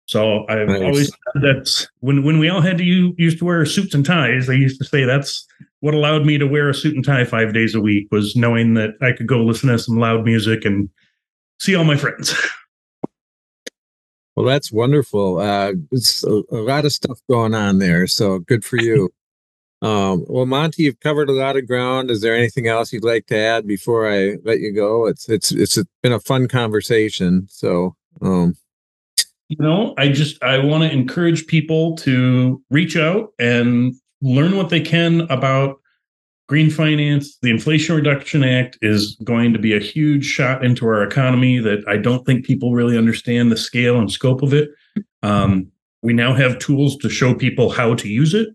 So 0.07 0.47
I've 0.49 0.69
nice. 0.69 0.83
always 0.83 1.09
said 1.09 1.43
that 1.43 1.87
when 2.01 2.23
when 2.23 2.39
we 2.39 2.49
all 2.49 2.61
had 2.61 2.79
to 2.79 2.85
u- 2.85 3.15
used 3.19 3.39
to 3.39 3.45
wear 3.45 3.65
suits 3.67 3.95
and 3.95 4.05
ties, 4.05 4.49
I 4.49 4.55
used 4.55 4.79
to 4.81 4.85
say 4.85 5.05
that's 5.05 5.47
what 5.81 5.95
allowed 5.95 6.25
me 6.25 6.39
to 6.39 6.47
wear 6.47 6.69
a 6.69 6.75
suit 6.75 6.95
and 6.95 7.05
tie 7.05 7.25
five 7.25 7.53
days 7.53 7.75
a 7.75 7.81
week 7.81 8.09
was 8.11 8.37
knowing 8.37 8.75
that 8.75 8.91
I 9.03 9.13
could 9.13 9.27
go 9.27 9.43
listen 9.43 9.69
to 9.69 9.79
some 9.79 9.99
loud 9.99 10.25
music 10.25 10.65
and 10.65 10.89
see 11.59 11.75
all 11.75 11.85
my 11.85 11.97
friends. 11.97 12.35
Well, 14.37 14.45
that's 14.45 14.71
wonderful. 14.71 15.39
Uh, 15.39 15.73
it's 15.91 16.23
a, 16.23 16.43
a 16.51 16.57
lot 16.57 16.85
of 16.85 16.93
stuff 16.93 17.19
going 17.29 17.55
on 17.55 17.79
there, 17.79 18.07
so 18.07 18.39
good 18.41 18.67
for 18.67 18.77
you. 18.77 19.09
Um, 19.81 20.27
well, 20.29 20.45
Monte, 20.45 20.83
you've 20.83 21.01
covered 21.01 21.31
a 21.31 21.33
lot 21.33 21.57
of 21.57 21.67
ground. 21.67 22.11
Is 22.11 22.21
there 22.21 22.35
anything 22.37 22.67
else 22.67 22.93
you'd 22.93 23.05
like 23.05 23.27
to 23.29 23.37
add 23.39 23.67
before 23.67 24.11
I 24.11 24.37
let 24.45 24.61
you 24.61 24.75
go? 24.75 25.07
It's 25.07 25.29
it's 25.31 25.53
it's 25.53 25.79
been 26.03 26.13
a 26.13 26.21
fun 26.21 26.49
conversation. 26.49 27.47
So, 27.49 27.97
um, 28.21 28.57
you 29.49 29.57
know, 29.59 29.95
I 29.99 30.09
just 30.09 30.43
I 30.43 30.59
want 30.59 30.85
to 30.85 30.93
encourage 30.93 31.47
people 31.47 31.97
to 31.99 32.63
reach 32.71 32.97
out 32.97 33.33
and 33.39 33.95
learn 34.21 34.57
what 34.57 34.71
they 34.71 34.81
can 34.81 35.23
about 35.23 35.81
green 36.49 36.71
finance. 36.71 37.39
The 37.43 37.51
Inflation 37.51 37.97
Reduction 37.97 38.45
Act 38.45 38.79
is 38.83 39.17
going 39.25 39.53
to 39.53 39.59
be 39.59 39.77
a 39.77 39.81
huge 39.81 40.25
shot 40.25 40.65
into 40.65 40.87
our 40.87 41.03
economy 41.03 41.59
that 41.59 41.85
I 41.89 41.97
don't 41.97 42.25
think 42.25 42.45
people 42.45 42.73
really 42.73 42.97
understand 42.97 43.51
the 43.51 43.57
scale 43.57 43.99
and 43.99 44.11
scope 44.11 44.43
of 44.43 44.55
it. 44.55 44.71
Um, 45.23 45.69
we 46.03 46.13
now 46.13 46.35
have 46.35 46.59
tools 46.59 46.97
to 46.99 47.09
show 47.09 47.35
people 47.35 47.71
how 47.71 47.95
to 47.95 48.09
use 48.09 48.35
it 48.35 48.49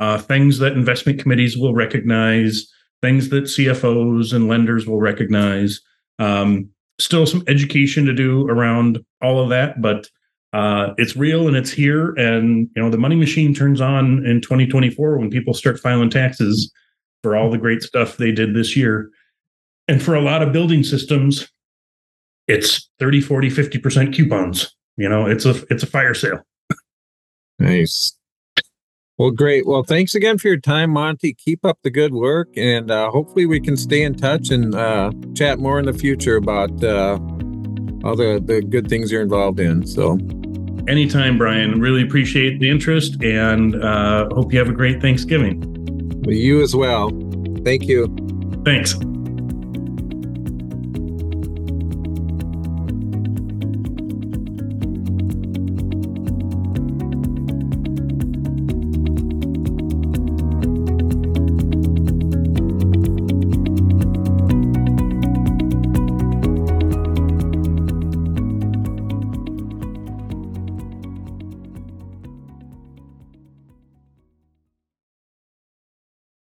uh, 0.00 0.18
things 0.18 0.58
that 0.58 0.72
investment 0.72 1.20
committees 1.20 1.56
will 1.56 1.74
recognize, 1.74 2.66
things 3.02 3.28
that 3.28 3.44
CFOs 3.44 4.32
and 4.32 4.48
lenders 4.48 4.86
will 4.86 4.98
recognize. 4.98 5.80
Um, 6.18 6.70
still 6.98 7.26
some 7.26 7.44
education 7.46 8.06
to 8.06 8.14
do 8.14 8.48
around 8.48 9.04
all 9.22 9.40
of 9.40 9.50
that, 9.50 9.80
but 9.80 10.08
uh, 10.52 10.94
it's 10.98 11.16
real 11.16 11.46
and 11.46 11.56
it's 11.56 11.70
here. 11.70 12.12
And 12.12 12.68
you 12.74 12.82
know, 12.82 12.90
the 12.90 12.98
money 12.98 13.16
machine 13.16 13.54
turns 13.54 13.80
on 13.80 14.24
in 14.26 14.40
2024 14.40 15.18
when 15.18 15.30
people 15.30 15.54
start 15.54 15.78
filing 15.78 16.10
taxes 16.10 16.72
for 17.22 17.36
all 17.36 17.50
the 17.50 17.58
great 17.58 17.82
stuff 17.82 18.16
they 18.16 18.32
did 18.32 18.54
this 18.54 18.76
year. 18.76 19.10
And 19.88 20.02
for 20.02 20.14
a 20.14 20.20
lot 20.20 20.42
of 20.42 20.52
building 20.52 20.82
systems, 20.82 21.48
it's 22.48 22.88
30, 22.98 23.20
40, 23.20 23.50
50% 23.50 24.14
coupons. 24.14 24.74
You 24.96 25.08
know, 25.08 25.26
it's 25.26 25.44
a 25.44 25.54
it's 25.70 25.82
a 25.82 25.86
fire 25.86 26.14
sale. 26.14 26.40
Nice. 27.58 28.16
Well, 29.18 29.30
great. 29.30 29.66
Well, 29.66 29.82
thanks 29.82 30.14
again 30.14 30.38
for 30.38 30.48
your 30.48 30.56
time, 30.56 30.90
Monte. 30.90 31.34
Keep 31.34 31.64
up 31.64 31.78
the 31.82 31.90
good 31.90 32.14
work, 32.14 32.48
and 32.56 32.90
uh, 32.90 33.10
hopefully 33.10 33.44
we 33.44 33.60
can 33.60 33.76
stay 33.76 34.02
in 34.02 34.14
touch 34.14 34.50
and 34.50 34.74
uh, 34.74 35.12
chat 35.34 35.58
more 35.58 35.78
in 35.78 35.84
the 35.84 35.92
future 35.92 36.36
about 36.36 36.82
uh, 36.82 37.18
all 38.04 38.16
the, 38.16 38.42
the 38.44 38.62
good 38.62 38.88
things 38.88 39.12
you're 39.12 39.22
involved 39.22 39.60
in. 39.60 39.86
So, 39.86 40.18
anytime, 40.88 41.38
Brian. 41.38 41.80
Really 41.80 42.02
appreciate 42.02 42.60
the 42.60 42.68
interest, 42.68 43.22
and 43.22 43.82
uh, 43.82 44.28
hope 44.32 44.52
you 44.52 44.58
have 44.58 44.68
a 44.68 44.72
great 44.72 45.00
Thanksgiving. 45.00 45.60
Well, 46.24 46.34
you 46.34 46.62
as 46.62 46.74
well. 46.74 47.10
Thank 47.64 47.84
you. 47.84 48.14
Thanks. 48.64 48.94